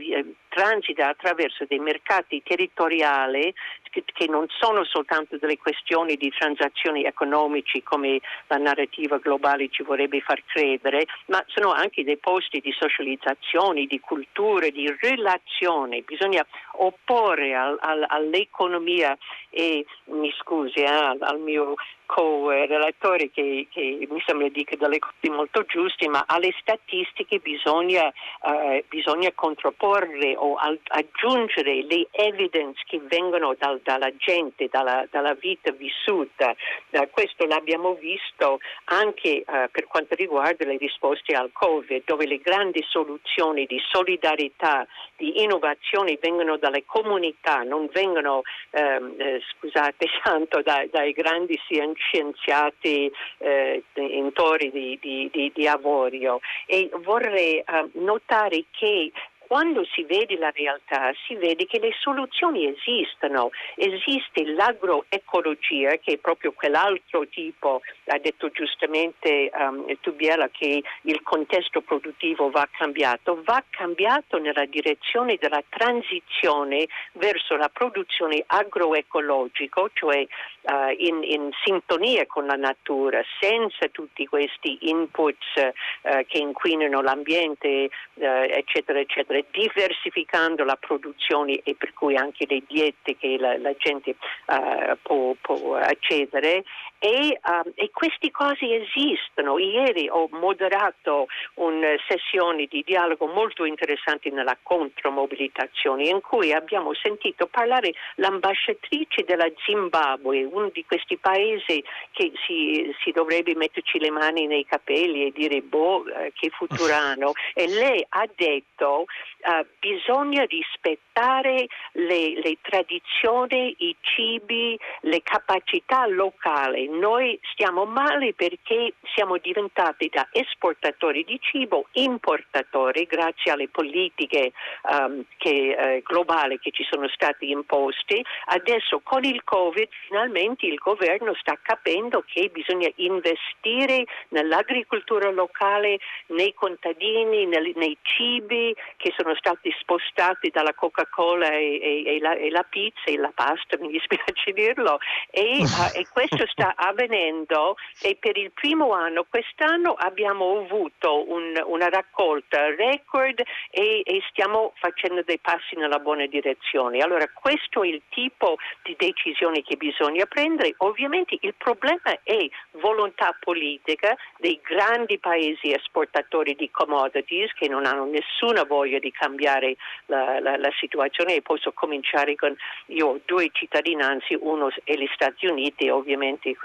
transita 0.88 1.08
attraverso 1.08 1.64
dei 1.66 1.78
mercati 1.78 2.42
territoriali 2.42 3.52
che, 3.90 4.26
non 4.28 4.46
sono 4.48 4.84
soltanto 4.84 5.38
delle 5.38 5.56
questioni 5.56 6.16
di 6.16 6.30
transazioni 6.30 7.04
economici 7.04 7.82
come 7.82 8.20
la 8.46 8.56
narrativa 8.56 9.18
globale 9.18 9.68
ci 9.70 9.82
vorrebbe 9.82 10.20
far 10.20 10.42
credere, 10.44 11.06
ma 11.26 11.42
sono 11.46 11.72
anche 11.72 12.04
dei 12.04 12.18
posti 12.18 12.60
di 12.60 12.72
socializzazione, 12.72 13.86
di 13.86 13.98
culture, 13.98 14.70
di 14.70 14.94
relazione. 15.00 16.02
Bisogna 16.02 16.46
opporre 16.72 17.54
al, 17.54 17.76
al, 17.80 18.04
all'economia 18.06 19.16
e 19.50 19.84
mi 20.04 20.32
scusi 20.38 20.80
eh, 20.80 20.86
al 20.86 21.40
mio 21.40 21.74
co-relatore 22.08 23.30
che, 23.30 23.66
che, 23.70 24.06
mi 24.08 24.22
sembra 24.24 24.48
dica 24.48 24.74
delle 24.76 24.98
cose 24.98 25.28
molto 25.28 25.62
giuste, 25.64 26.08
ma 26.08 26.24
alle 26.26 26.54
statistiche 26.58 27.38
bisogna, 27.38 28.10
uh, 28.40 28.82
bisogna 28.88 29.30
contrapporre 29.34 30.34
o 30.34 30.54
al, 30.54 30.80
aggiungere 30.86 31.84
le 31.84 32.08
evidence 32.12 32.80
che 32.86 32.98
vengono 33.04 33.54
dal, 33.58 33.80
dalla 33.84 34.10
gente, 34.16 34.68
dalla, 34.70 35.06
dalla 35.10 35.34
vita 35.34 35.70
vissuta. 35.72 36.54
Uh, 36.90 37.08
questo 37.10 37.44
l'abbiamo 37.44 37.92
visto 37.94 38.58
anche 38.84 39.44
uh, 39.46 39.68
per 39.70 39.86
quanto 39.86 40.14
riguarda 40.14 40.64
le 40.64 40.78
risposte 40.78 41.34
al 41.34 41.50
Covid, 41.52 42.04
dove 42.06 42.26
le 42.26 42.38
grandi 42.38 42.82
soluzioni 42.88 43.66
di 43.66 43.78
solidarietà, 43.90 44.86
di 45.18 45.42
innovazione 45.42 46.16
vengono 46.18 46.56
dalle 46.56 46.84
comunità, 46.86 47.62
non 47.64 47.88
vengono, 47.92 48.42
ehm, 48.70 49.14
eh, 49.18 49.42
scusate 49.52 50.06
tanto, 50.22 50.62
dai, 50.62 50.88
dai 50.90 51.12
grandi 51.12 51.60
scienziati 51.98 53.10
eh, 53.38 53.82
intorno 53.94 54.70
di, 54.70 54.98
di, 55.00 55.28
di, 55.32 55.52
di, 55.54 55.68
Avorio. 55.68 56.40
E 56.66 56.90
vorrei 57.02 57.58
eh, 57.58 57.64
notare 57.94 58.64
che 58.70 59.12
quando 59.48 59.82
si 59.94 60.04
vede 60.04 60.36
la 60.36 60.50
realtà 60.54 61.10
si 61.26 61.34
vede 61.34 61.64
che 61.64 61.80
le 61.80 61.92
soluzioni 61.98 62.66
esistono, 62.66 63.50
esiste 63.76 64.44
l'agroecologia 64.44 65.96
che 65.96 66.12
è 66.12 66.16
proprio 66.18 66.52
quell'altro 66.52 67.26
tipo, 67.28 67.80
ha 68.08 68.18
detto 68.18 68.50
giustamente 68.50 69.50
um, 69.54 69.86
Tubiela 70.00 70.48
che 70.50 70.82
il 71.02 71.22
contesto 71.22 71.80
produttivo 71.80 72.50
va 72.50 72.68
cambiato, 72.70 73.40
va 73.42 73.64
cambito 73.70 74.38
nella 74.38 74.66
direzione 74.66 75.36
della 75.40 75.62
transizione 75.68 76.86
verso 77.12 77.56
la 77.56 77.70
produzione 77.70 78.44
agroecologica, 78.46 79.82
cioè 79.94 80.26
uh, 80.60 80.94
in, 80.96 81.22
in, 81.22 81.50
sintonia 81.64 82.26
con 82.26 82.44
la 82.44 82.54
natura, 82.54 83.22
senza 83.40 83.88
tutti 83.90 84.26
questi 84.26 84.90
inputs 84.90 85.54
uh, 85.56 86.24
che 86.26 86.38
inquinano 86.38 87.00
l'ambiente, 87.00 87.88
uh, 88.14 88.22
eccetera, 88.22 89.00
eccetera 89.00 89.37
diversificando 89.50 90.64
la 90.64 90.76
produzione 90.76 91.60
e 91.62 91.74
per 91.74 91.92
cui 91.92 92.16
anche 92.16 92.46
le 92.48 92.62
diete 92.66 93.16
che 93.16 93.36
la, 93.38 93.56
la 93.58 93.74
gente 93.76 94.16
uh, 94.46 94.96
può, 95.02 95.34
può, 95.40 95.76
accedere 95.76 96.64
e, 96.98 97.38
uh, 97.42 97.70
e, 97.74 97.90
queste 97.92 98.30
cose 98.30 98.84
esistono. 98.84 99.58
Ieri 99.58 100.08
ho 100.08 100.28
moderato 100.32 101.26
una 101.54 101.94
sessione 102.08 102.66
di 102.66 102.82
dialogo 102.84 103.26
molto 103.26 103.64
interessante 103.64 104.30
nella 104.30 104.56
contromobilitazione 104.62 106.08
in 106.08 106.20
cui 106.20 106.52
abbiamo 106.52 106.94
sentito 106.94 107.46
parlare 107.46 107.92
l'ambasciatrice 108.16 109.24
della 109.24 109.48
Zimbabwe, 109.64 110.44
uno 110.44 110.70
di 110.72 110.84
questi 110.84 111.16
paesi 111.16 111.82
che 112.12 112.32
si, 112.46 112.94
si 113.02 113.10
dovrebbe 113.12 113.54
metterci 113.54 113.98
le 113.98 114.10
mani 114.10 114.46
nei 114.46 114.64
capelli 114.64 115.26
e 115.26 115.32
dire 115.32 115.60
boh, 115.62 116.06
eh, 116.06 116.32
che 116.34 116.50
futuro 116.50 116.92
hanno. 116.92 117.32
E 117.54 117.66
lei 117.66 118.04
ha 118.10 118.26
detto 118.36 119.06
uh, 119.44 119.66
bisogna 119.78 120.44
rispettare 120.44 121.66
le, 121.92 122.40
le, 122.40 122.58
tradizioni, 122.60 123.74
i 123.78 123.96
cibi, 124.00 124.78
le 125.00 125.22
capacità 125.22 126.06
locali. 126.06 126.88
Noi 126.88 127.38
stiamo 127.52 127.84
male 127.84 128.34
perché 128.34 128.94
siamo 129.14 129.36
diventati 129.38 130.08
da 130.12 130.28
esportatori 130.30 131.24
di 131.24 131.38
cibo 131.40 131.86
importatori 131.92 133.04
grazie 133.04 133.52
alle 133.52 133.68
politiche 133.68 134.52
um, 134.90 135.24
che, 135.36 135.76
uh, 135.76 136.02
globali 136.02 136.58
che 136.58 136.70
ci 136.70 136.86
sono 136.88 137.08
state 137.08 137.46
imposte. 137.46 138.22
Adesso 138.46 139.00
con 139.02 139.24
il 139.24 139.42
Covid 139.44 139.88
finalmente 140.06 140.66
il 140.66 140.76
governo 140.76 141.34
sta 141.34 141.58
capendo 141.60 142.24
che 142.26 142.48
bisogna 142.48 142.88
investire 142.96 144.04
nell'agricoltura 144.28 145.30
locale, 145.30 145.98
nei 146.28 146.54
contadini, 146.54 147.46
nel, 147.46 147.72
nei 147.76 147.96
cibi 148.02 148.74
che 148.96 149.12
sono 149.18 149.34
stati 149.34 149.74
spostati 149.80 150.50
dalla 150.50 150.72
Coca-Cola 150.74 151.50
e, 151.50 151.80
e, 151.82 152.02
e, 152.06 152.20
la, 152.20 152.34
e 152.36 152.50
la, 152.50 152.62
pizza 152.62 153.04
e 153.06 153.16
la 153.16 153.32
pasta, 153.34 153.76
mi 153.80 153.88
dispiace 153.88 154.52
dirlo, 154.52 154.98
e, 155.30 155.62
uh, 155.62 156.02
questo 156.12 156.46
sta 156.46 156.74
avvenendo 156.76 157.74
e 158.00 158.16
per 158.18 158.36
il 158.36 158.52
primo 158.52 158.92
anno, 158.92 159.26
quest'anno 159.28 159.94
abbiamo 159.94 160.58
avuto 160.58 161.28
un, 161.30 161.60
una 161.66 161.88
raccolta 161.88 162.74
record 162.74 163.42
e, 163.70 164.02
stiamo 164.30 164.72
facendo 164.76 165.22
dei 165.22 165.38
passi 165.38 165.74
nella 165.76 165.98
buona 165.98 166.26
direzione. 166.26 166.98
Allora 166.98 167.26
questo 167.32 167.82
è 167.82 167.88
il 167.88 168.02
tipo 168.10 168.56
di 168.82 168.94
decisioni 168.96 169.62
che 169.62 169.76
bisogna 169.76 170.26
prendere. 170.26 170.74
Ovviamente 170.78 171.36
il 171.40 171.54
problema 171.56 172.18
è 172.22 172.48
volontà 172.72 173.36
politica 173.40 174.16
dei 174.38 174.60
grandi 174.62 175.18
paesi 175.18 175.72
esportatori 175.72 176.54
di 176.54 176.70
commodities 176.70 177.52
che 177.54 177.68
non 177.68 177.86
hanno 177.86 178.04
nessuna 178.04 178.64
voglia 178.64 178.98
di 178.98 179.07
cambiare 179.10 179.76
la, 180.06 180.40
la, 180.40 180.56
la 180.56 180.70
situazione 180.78 181.34
e 181.34 181.42
posso 181.42 181.72
cominciare 181.72 182.34
con 182.34 182.54
io 182.86 183.06
ho 183.06 183.20
due 183.24 183.50
cittadinanze, 183.52 184.36
uno 184.40 184.70
è 184.84 184.94
gli 184.94 185.08
Stati 185.14 185.46
Uniti, 185.46 185.88
ovviamente 185.88 186.56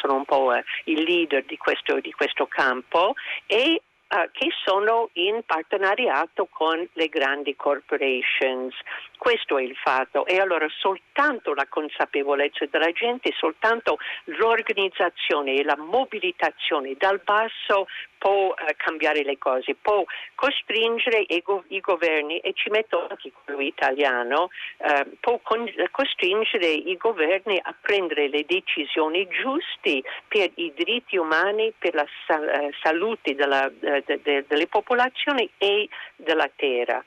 sono 0.00 0.14
un 0.14 0.24
po' 0.24 0.54
eh, 0.54 0.64
il 0.84 1.02
leader 1.02 1.44
di 1.44 1.56
questo, 1.56 2.00
di 2.00 2.12
questo 2.12 2.46
campo 2.46 3.14
e 3.46 3.80
uh, 4.08 4.28
che 4.32 4.48
sono 4.64 5.10
in 5.14 5.42
partenariato 5.44 6.46
con 6.50 6.86
le 6.92 7.08
grandi 7.08 7.54
corporations. 7.56 8.74
Questo 9.16 9.58
è 9.58 9.62
il 9.62 9.76
fatto 9.76 10.26
e 10.26 10.38
allora 10.38 10.66
soltanto 10.78 11.52
la 11.54 11.66
consapevolezza 11.68 12.66
della 12.70 12.92
gente, 12.92 13.32
soltanto 13.36 13.98
l'organizzazione 14.24 15.54
e 15.54 15.64
la 15.64 15.76
mobilitazione 15.76 16.94
dal 16.96 17.20
basso 17.24 17.86
può 18.18 18.48
uh, 18.48 18.54
cambiare 18.76 19.22
le 19.22 19.38
cose, 19.38 19.74
può 19.74 20.04
costringere 20.34 21.24
i, 21.28 21.40
go- 21.42 21.64
i, 21.68 21.80
governi, 21.80 22.38
e 22.40 22.52
ci 22.52 22.68
metto 22.70 23.06
anche 23.08 23.32
quello 23.44 23.60
italiano, 23.60 24.50
uh, 24.78 25.16
può 25.20 25.38
con- 25.42 25.72
costringere 25.90 26.66
i 26.66 26.96
governi 26.96 27.58
a 27.62 27.74
prendere 27.80 28.28
le 28.28 28.44
decisioni 28.46 29.26
giuste 29.28 30.02
per 30.28 30.50
i 30.56 30.72
diritti 30.74 31.16
umani, 31.16 31.72
per 31.78 31.94
la 31.94 32.06
sal- 32.26 32.74
salute 32.82 33.34
della, 33.34 33.70
de- 33.72 34.02
de- 34.22 34.44
delle 34.46 34.66
popolazioni 34.66 35.48
e 35.58 35.88
della 36.16 36.50
terra. 36.54 37.02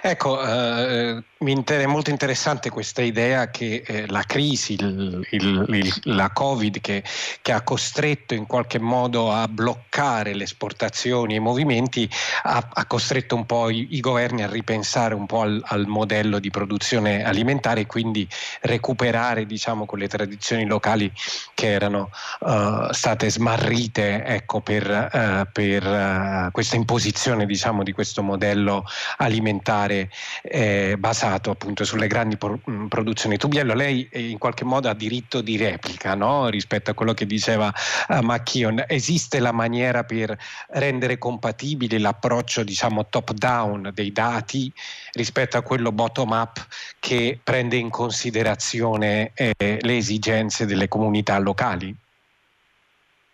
Ecco, 0.00 0.40
eh, 0.40 1.22
è 1.38 1.86
molto 1.86 2.10
interessante 2.10 2.70
questa 2.70 3.02
idea 3.02 3.50
che 3.50 3.82
eh, 3.84 4.06
la 4.06 4.22
crisi, 4.22 4.74
il, 4.74 5.26
il, 5.30 5.66
il, 5.68 6.00
la 6.04 6.30
Covid 6.30 6.80
che, 6.80 7.02
che, 7.42 7.52
ha 7.52 7.62
costretto 7.62 8.34
in 8.34 8.46
qualche 8.46 8.78
modo 8.78 9.32
a 9.32 9.48
bloccare 9.48 10.34
le 10.34 10.44
esportazioni 10.44 11.34
e 11.34 11.36
i 11.38 11.40
movimenti, 11.40 12.08
ha, 12.44 12.68
ha 12.72 12.86
costretto 12.86 13.34
un 13.34 13.44
po' 13.44 13.68
i, 13.68 13.88
i, 13.90 14.00
governi 14.00 14.44
a 14.44 14.48
ripensare 14.48 15.14
un 15.14 15.26
po' 15.26 15.40
al, 15.40 15.60
al, 15.66 15.86
modello 15.86 16.38
di 16.38 16.50
produzione 16.50 17.24
alimentare 17.24 17.80
e 17.80 17.86
quindi 17.86 18.26
recuperare 18.60 19.46
diciamo, 19.46 19.84
quelle 19.84 20.06
tradizioni 20.06 20.64
locali 20.64 21.12
che 21.54 21.72
erano 21.72 22.10
uh, 22.40 22.92
state 22.92 23.28
smarrite 23.30 24.24
ecco, 24.24 24.60
per, 24.60 25.10
uh, 25.12 25.50
per 25.52 25.84
uh, 25.84 26.50
questa 26.52 26.76
imposizione 26.76 27.46
diciamo, 27.46 27.82
di 27.82 27.92
questo 27.92 28.22
modello 28.22 28.84
alimentare 29.16 29.54
alimentare 29.56 30.10
eh, 30.42 30.96
basato 30.98 31.50
appunto 31.50 31.84
sulle 31.84 32.06
grandi 32.06 32.36
por- 32.36 32.58
mm, 32.68 32.86
produzioni. 32.86 33.36
Tubiello, 33.36 33.74
lei 33.74 34.08
eh, 34.10 34.28
in 34.28 34.38
qualche 34.38 34.64
modo 34.64 34.88
ha 34.88 34.94
diritto 34.94 35.40
di 35.40 35.56
replica 35.56 36.14
no? 36.14 36.48
rispetto 36.48 36.90
a 36.90 36.94
quello 36.94 37.14
che 37.14 37.26
diceva 37.26 37.72
uh, 38.08 38.20
Macchion. 38.20 38.84
Esiste 38.86 39.40
la 39.40 39.52
maniera 39.52 40.04
per 40.04 40.36
rendere 40.68 41.18
compatibile 41.18 41.98
l'approccio 41.98 42.62
diciamo 42.62 43.06
top 43.06 43.32
down 43.32 43.90
dei 43.94 44.12
dati 44.12 44.72
rispetto 45.12 45.56
a 45.56 45.62
quello 45.62 45.92
bottom 45.92 46.30
up 46.30 46.66
che 46.98 47.38
prende 47.42 47.76
in 47.76 47.90
considerazione 47.90 49.32
eh, 49.34 49.78
le 49.80 49.96
esigenze 49.96 50.66
delle 50.66 50.88
comunità 50.88 51.38
locali? 51.38 51.94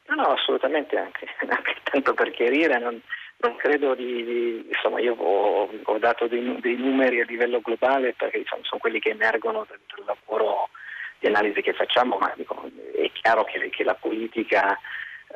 No, 0.08 0.14
no, 0.14 0.28
assolutamente 0.32 0.96
anche, 0.98 1.26
anche 1.48 1.76
tanto 1.84 2.14
per 2.14 2.30
chiarire, 2.30 2.78
non, 2.78 3.00
non 3.42 3.56
credo 3.56 3.94
di, 3.94 4.24
di, 4.24 4.66
insomma 4.68 5.00
io 5.00 5.14
ho, 5.14 5.68
ho 5.82 5.98
dato 5.98 6.28
dei, 6.28 6.60
dei, 6.60 6.76
numeri 6.76 7.20
a 7.20 7.24
livello 7.24 7.60
globale 7.60 8.14
perché 8.14 8.38
diciamo, 8.38 8.62
sono 8.64 8.80
quelli 8.80 9.00
che 9.00 9.10
emergono 9.10 9.66
dal, 9.68 9.80
dal, 9.94 10.04
lavoro 10.06 10.70
di 11.18 11.26
analisi 11.26 11.60
che 11.60 11.72
facciamo, 11.72 12.18
ma 12.18 12.32
dico, 12.36 12.70
è 12.94 13.10
chiaro 13.12 13.42
che, 13.44 13.68
che 13.70 13.82
la 13.84 13.94
politica, 13.94 14.78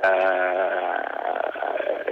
eh, 0.02 0.08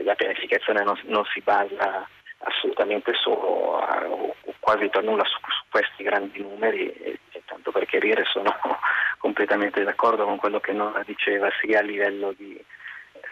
la 0.03 0.15
pianificazione 0.17 0.83
non, 0.83 0.99
non, 1.05 1.25
si 1.27 1.41
basa 1.41 2.09
assolutamente 2.39 3.13
solo 3.15 3.79
a, 3.79 4.05
o 4.09 4.35
quasi 4.59 4.89
per 4.89 5.05
nulla 5.05 5.25
su, 5.25 5.39
su 5.41 5.63
questi 5.71 6.03
grandi 6.03 6.41
numeri 6.41 6.93
e, 6.93 7.19
e, 7.31 7.43
tanto 7.45 7.71
per 7.71 7.87
chiarire 7.87 8.25
sono 8.25 8.53
completamente 9.19 9.85
d'accordo 9.85 10.25
con 10.25 10.39
quello 10.39 10.59
che 10.59 10.73
Nora 10.73 11.03
diceva 11.05 11.49
sia 11.61 11.79
a 11.79 11.83
livello 11.83 12.33
di 12.37 12.61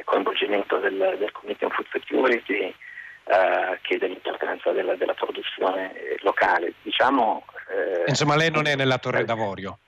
coinvolgimento 0.04 0.78
del, 0.78 1.16
del 1.18 1.32
Committee 1.32 1.66
on 1.66 1.72
Food 1.72 1.86
Security 1.90 2.74
eh, 3.24 3.78
che 3.82 3.98
dell'importanza 3.98 4.72
della, 4.72 4.96
della, 4.96 5.14
produzione 5.14 5.92
locale. 6.22 6.74
Diciamo, 6.82 7.44
eh, 7.70 8.04
Insomma, 8.06 8.36
lei 8.36 8.50
non 8.50 8.66
è 8.66 8.74
nella 8.74 8.98
Torre 8.98 9.24
d'Avorio? 9.24 9.78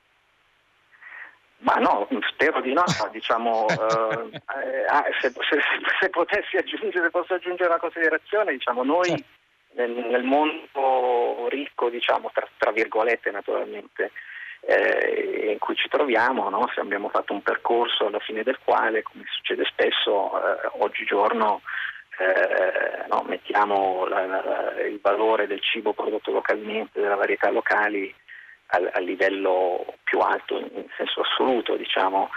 Ma 1.59 1.75
no, 1.77 2.07
spero 2.31 2.61
di 2.61 2.73
no, 2.73 2.85
diciamo, 3.11 3.67
eh, 3.71 4.37
eh, 4.37 5.13
se, 5.21 5.31
se, 5.31 5.59
se, 5.99 6.11
potessi 6.11 6.57
aggiungere, 6.57 7.11
posso 7.11 7.35
aggiungere 7.35 7.71
una 7.71 7.79
considerazione, 7.79 8.53
diciamo, 8.53 8.85
noi 8.85 9.09
certo. 9.09 9.25
nel, 9.73 9.91
nel, 9.91 10.23
mondo 10.25 11.49
ricco, 11.49 11.89
diciamo, 11.89 12.31
tra, 12.35 12.47
tra 12.59 12.71
virgolette 12.71 13.31
naturalmente, 13.31 14.13
eh, 14.67 15.51
in 15.53 15.59
cui 15.59 15.75
ci 15.77 15.89
troviamo, 15.89 16.49
no? 16.49 16.69
abbiamo 16.77 17.09
fatto 17.09 17.33
un 17.33 17.43
percorso 17.43 18.07
alla 18.07 18.19
fine 18.19 18.43
del 18.43 18.59
quale, 18.65 19.03
come 19.03 19.25
succede 19.27 19.65
spesso 19.65 20.33
eh, 20.39 20.71
oggigiorno, 20.79 21.61
eh, 22.19 23.07
no, 23.09 23.25
mettiamo 23.27 24.07
la, 24.07 24.27
la, 24.27 24.81
il 24.87 25.01
valore 25.03 25.47
del 25.47 25.61
cibo 25.61 25.93
prodotto 25.93 26.31
localmente, 26.31 27.01
delle 27.01 27.15
varietà 27.15 27.51
locali 27.51 28.15
a, 28.69 28.81
a 28.93 29.01
livello 29.01 29.85
più 30.05 30.21
alto 30.21 30.59
in, 30.59 30.69
in 30.75 30.87
senso 30.97 31.21
assoluto, 31.21 31.77
diciamo, 31.77 32.31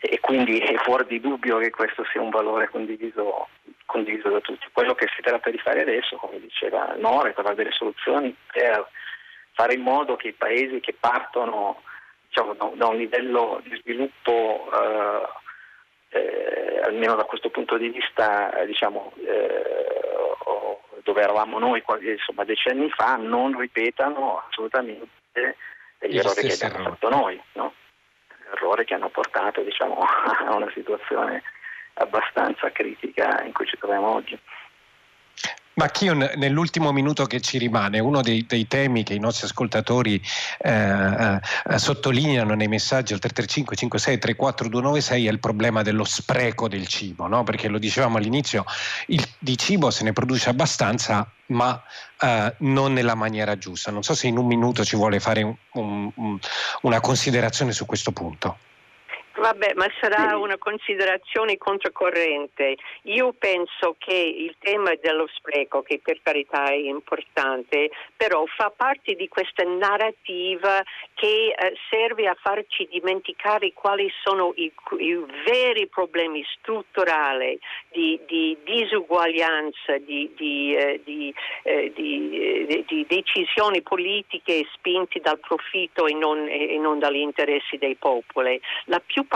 e 0.00 0.20
quindi 0.20 0.58
è 0.60 0.76
fuori 0.76 1.04
di 1.06 1.20
dubbio 1.20 1.58
che 1.58 1.70
questo 1.70 2.04
sia 2.10 2.20
un 2.20 2.30
valore 2.30 2.68
condiviso, 2.68 3.48
condiviso 3.84 4.28
da 4.28 4.40
tutti. 4.40 4.66
Quello 4.72 4.94
che 4.94 5.08
si 5.14 5.22
tratta 5.22 5.50
di 5.50 5.58
fare 5.58 5.82
adesso, 5.82 6.16
come 6.16 6.40
diceva 6.40 6.94
Nore, 6.96 7.34
trovare 7.34 7.56
delle 7.56 7.72
soluzioni 7.72 8.34
per 8.52 8.88
fare 9.58 9.74
in 9.74 9.80
modo 9.80 10.14
che 10.14 10.28
i 10.28 10.32
paesi 10.34 10.78
che 10.78 10.94
partono 10.98 11.82
diciamo, 12.28 12.54
da, 12.54 12.86
un 12.86 12.96
livello 12.96 13.60
di 13.64 13.76
sviluppo 13.80 14.70
eh, 14.72 15.28
eh, 16.10 16.80
almeno 16.84 17.16
da 17.16 17.24
questo 17.24 17.50
punto 17.50 17.76
di 17.76 17.88
vista 17.88 18.52
diciamo, 18.64 19.12
eh, 19.16 19.96
dove 21.02 21.20
eravamo 21.20 21.58
noi 21.58 21.82
insomma, 22.02 22.44
decenni 22.44 22.88
fa 22.90 23.16
non 23.16 23.58
ripetano 23.58 24.44
assolutamente 24.48 25.08
gli 26.02 26.18
errori 26.18 26.42
che 26.42 26.52
abbiamo 26.52 26.74
errore. 26.74 26.90
fatto 26.90 27.08
noi 27.08 27.42
no? 27.54 27.72
errori 28.52 28.84
che 28.84 28.94
hanno 28.94 29.08
portato 29.08 29.62
diciamo, 29.62 29.98
a 30.46 30.54
una 30.54 30.70
situazione 30.72 31.42
abbastanza 31.94 32.70
critica 32.70 33.42
in 33.42 33.52
cui 33.52 33.66
ci 33.66 33.76
troviamo 33.76 34.14
oggi. 34.14 34.38
Ma 35.78 35.90
Kion, 35.90 36.32
nell'ultimo 36.34 36.90
minuto 36.90 37.24
che 37.26 37.40
ci 37.40 37.56
rimane, 37.56 38.00
uno 38.00 38.20
dei, 38.20 38.44
dei 38.48 38.66
temi 38.66 39.04
che 39.04 39.14
i 39.14 39.20
nostri 39.20 39.46
ascoltatori 39.46 40.20
eh, 40.58 41.40
eh, 41.40 41.78
sottolineano 41.78 42.54
nei 42.54 42.66
messaggi 42.66 43.12
al 43.12 43.20
335 43.20 43.76
56 43.76 44.18
34 44.18 44.68
296 44.68 45.26
è 45.28 45.30
il 45.30 45.38
problema 45.38 45.82
dello 45.82 46.02
spreco 46.02 46.66
del 46.66 46.88
cibo, 46.88 47.28
no? 47.28 47.44
perché 47.44 47.68
lo 47.68 47.78
dicevamo 47.78 48.16
all'inizio, 48.16 48.64
il, 49.06 49.24
di 49.38 49.56
cibo 49.56 49.92
se 49.92 50.02
ne 50.02 50.12
produce 50.12 50.50
abbastanza, 50.50 51.30
ma 51.46 51.80
eh, 52.22 52.54
non 52.58 52.92
nella 52.92 53.14
maniera 53.14 53.56
giusta. 53.56 53.92
Non 53.92 54.02
so 54.02 54.16
se 54.16 54.26
in 54.26 54.36
un 54.36 54.46
minuto 54.46 54.84
ci 54.84 54.96
vuole 54.96 55.20
fare 55.20 55.42
un, 55.44 56.10
un, 56.12 56.38
una 56.82 56.98
considerazione 56.98 57.70
su 57.70 57.86
questo 57.86 58.10
punto. 58.10 58.58
Vabbè, 59.38 59.74
ma 59.76 59.86
sarà 60.00 60.36
una 60.36 60.58
considerazione 60.58 61.58
controcorrente. 61.58 62.76
Io 63.02 63.32
penso 63.38 63.94
che 63.96 64.12
il 64.12 64.56
tema 64.58 64.94
dello 65.00 65.28
spreco, 65.32 65.82
che 65.82 66.00
per 66.02 66.18
carità 66.22 66.64
è 66.64 66.74
importante, 66.74 67.90
però 68.16 68.44
fa 68.46 68.72
parte 68.74 69.14
di 69.14 69.28
questa 69.28 69.62
narrativa 69.62 70.82
che 71.14 71.54
eh, 71.56 71.74
serve 71.88 72.26
a 72.26 72.36
farci 72.40 72.88
dimenticare 72.90 73.72
quali 73.72 74.10
sono 74.24 74.52
i, 74.56 74.72
i 74.98 75.24
veri 75.46 75.86
problemi 75.86 76.44
strutturali 76.58 77.58
di, 77.92 78.18
di 78.26 78.56
disuguaglianza, 78.64 79.98
di, 79.98 80.32
di, 80.36 80.74
eh, 80.74 81.00
eh, 81.04 81.92
eh, 81.94 82.84
di, 82.86 83.06
decisioni 83.08 83.82
politiche 83.82 84.66
spinte 84.72 85.20
dal 85.20 85.38
profitto 85.38 86.06
e 86.06 86.14
non, 86.14 86.48
e 86.48 86.76
non 86.78 86.98
dagli 86.98 87.18
interessi 87.18 87.78
dei 87.78 87.94
popoli. 87.94 88.60
La 88.86 89.00
più 89.04 89.26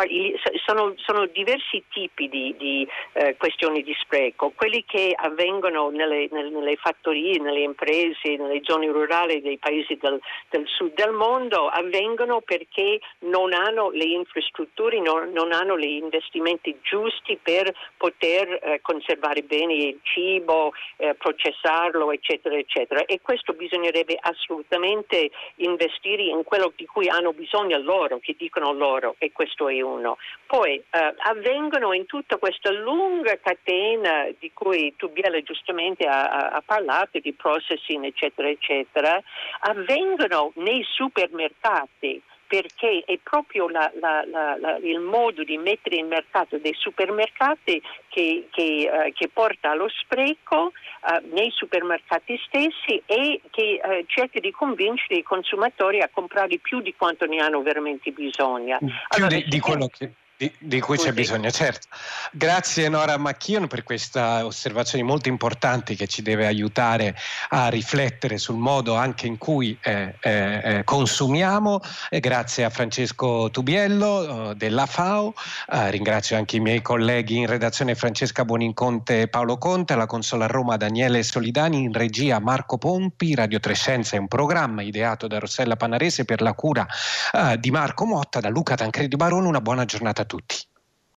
sono, 0.64 0.94
sono 0.96 1.26
diversi 1.26 1.84
tipi 1.90 2.28
di, 2.28 2.54
di 2.58 2.88
eh, 3.12 3.36
questioni 3.36 3.82
di 3.82 3.94
spreco, 4.00 4.52
quelli 4.54 4.84
che 4.86 5.14
avvengono 5.14 5.90
nelle, 5.90 6.28
nelle, 6.30 6.76
fattorie, 6.76 7.38
nelle 7.38 7.60
imprese, 7.60 8.36
nelle 8.36 8.60
zone 8.62 8.86
rurali 8.86 9.40
dei 9.40 9.58
paesi 9.58 9.98
del, 10.00 10.20
del, 10.48 10.66
sud 10.66 10.94
del 10.94 11.12
mondo, 11.12 11.68
avvengono 11.68 12.40
perché 12.40 13.00
non 13.20 13.52
hanno 13.52 13.90
le 13.90 14.04
infrastrutture, 14.04 15.00
non, 15.00 15.30
non 15.32 15.52
hanno 15.52 15.78
gli 15.78 16.00
investimenti 16.02 16.78
giusti 16.82 17.38
per 17.40 17.72
poter 17.96 18.60
eh, 18.62 18.80
conservare 18.80 19.42
bene 19.42 19.74
il 19.74 19.98
cibo, 20.02 20.72
eh, 20.96 21.14
processarlo, 21.14 22.12
eccetera, 22.12 22.56
eccetera. 22.56 23.04
E 23.04 23.20
questo 23.20 23.52
bisognerebbe 23.52 24.16
assolutamente 24.20 25.30
investire 25.56 26.22
in 26.22 26.42
quello 26.44 26.72
di 26.74 26.86
cui 26.86 27.08
hanno 27.08 27.32
bisogno 27.32 27.78
loro, 27.78 28.18
che 28.18 28.34
dicono 28.38 28.72
loro, 28.72 29.16
e 29.18 29.32
questo 29.32 29.68
è 29.68 29.81
uno. 29.82 30.16
Poi 30.46 30.76
eh, 30.76 31.14
avvengono 31.18 31.92
in 31.92 32.06
tutta 32.06 32.36
questa 32.38 32.70
lunga 32.70 33.38
catena 33.38 34.28
di 34.38 34.50
cui 34.54 34.94
Tubiele 34.96 35.42
giustamente 35.42 36.06
ha, 36.06 36.48
ha 36.48 36.62
parlato, 36.64 37.18
di 37.18 37.32
processing 37.32 38.04
eccetera 38.04 38.48
eccetera, 38.48 39.22
avvengono 39.60 40.52
nei 40.56 40.82
supermercati 40.88 42.22
perché 42.52 43.02
è 43.06 43.18
proprio 43.22 43.66
la, 43.70 43.90
la, 43.98 44.26
la, 44.26 44.76
il 44.82 45.00
modo 45.00 45.42
di 45.42 45.56
mettere 45.56 45.96
in 45.96 46.06
mercato 46.06 46.58
dei 46.58 46.74
supermercati 46.76 47.80
che, 48.08 48.48
che, 48.50 48.90
uh, 48.92 49.10
che 49.14 49.30
porta 49.32 49.70
allo 49.70 49.88
spreco 49.88 50.64
uh, 50.66 51.34
nei 51.34 51.50
supermercati 51.50 52.38
stessi 52.44 53.02
e 53.06 53.40
che 53.48 53.80
uh, 53.82 54.04
cerca 54.04 54.38
di 54.38 54.50
convincere 54.50 55.20
i 55.20 55.22
consumatori 55.22 56.02
a 56.02 56.10
comprare 56.12 56.58
più 56.58 56.82
di 56.82 56.94
quanto 56.94 57.24
ne 57.24 57.38
hanno 57.38 57.62
veramente 57.62 58.10
bisogno. 58.10 58.76
Più 58.80 58.88
allora, 59.08 59.34
di, 59.34 59.44
di 59.48 59.58
quello 59.58 59.86
che 59.86 60.12
di, 60.42 60.52
di 60.58 60.80
cui 60.80 60.96
c'è 60.96 61.12
bisogno, 61.12 61.50
certo. 61.52 61.86
Grazie 62.32 62.88
Nora 62.88 63.16
Macchion 63.16 63.68
per 63.68 63.84
queste 63.84 64.18
osservazioni 64.18 65.04
molto 65.04 65.28
importanti 65.28 65.94
che 65.94 66.08
ci 66.08 66.22
deve 66.22 66.46
aiutare 66.46 67.16
a 67.50 67.68
riflettere 67.68 68.38
sul 68.38 68.56
modo 68.56 68.96
anche 68.96 69.28
in 69.28 69.38
cui 69.38 69.78
eh, 69.80 70.16
eh, 70.20 70.60
eh 70.64 70.84
consumiamo. 70.84 71.80
E 72.10 72.18
grazie 72.18 72.64
a 72.64 72.70
Francesco 72.70 73.50
Tubiello 73.50 74.50
eh, 74.50 74.54
della 74.56 74.86
FAO, 74.86 75.34
eh, 75.70 75.90
ringrazio 75.90 76.36
anche 76.36 76.56
i 76.56 76.60
miei 76.60 76.82
colleghi 76.82 77.36
in 77.36 77.46
redazione 77.46 77.94
Francesca 77.94 78.44
Boninconte 78.44 79.22
e 79.22 79.28
Paolo 79.28 79.58
Conte, 79.58 79.92
alla 79.92 80.06
consola 80.06 80.46
a 80.46 80.48
Roma 80.48 80.76
Daniele 80.76 81.22
Solidani, 81.22 81.82
in 81.82 81.92
regia 81.92 82.40
Marco 82.40 82.78
Pompi, 82.78 83.34
Radio 83.36 83.60
Trescenza 83.60 84.16
è 84.16 84.18
un 84.18 84.26
programma 84.26 84.82
ideato 84.82 85.28
da 85.28 85.38
Rossella 85.38 85.76
Panarese 85.76 86.24
per 86.24 86.40
la 86.40 86.54
cura 86.54 86.86
eh, 87.32 87.58
di 87.58 87.70
Marco 87.70 88.06
Motta, 88.06 88.40
da 88.40 88.48
Luca 88.48 88.74
Tancredi 88.74 89.14
Barone, 89.14 89.46
una 89.46 89.60
buona 89.60 89.84
giornata 89.84 90.22
a 90.22 90.24
tutti. 90.32 90.71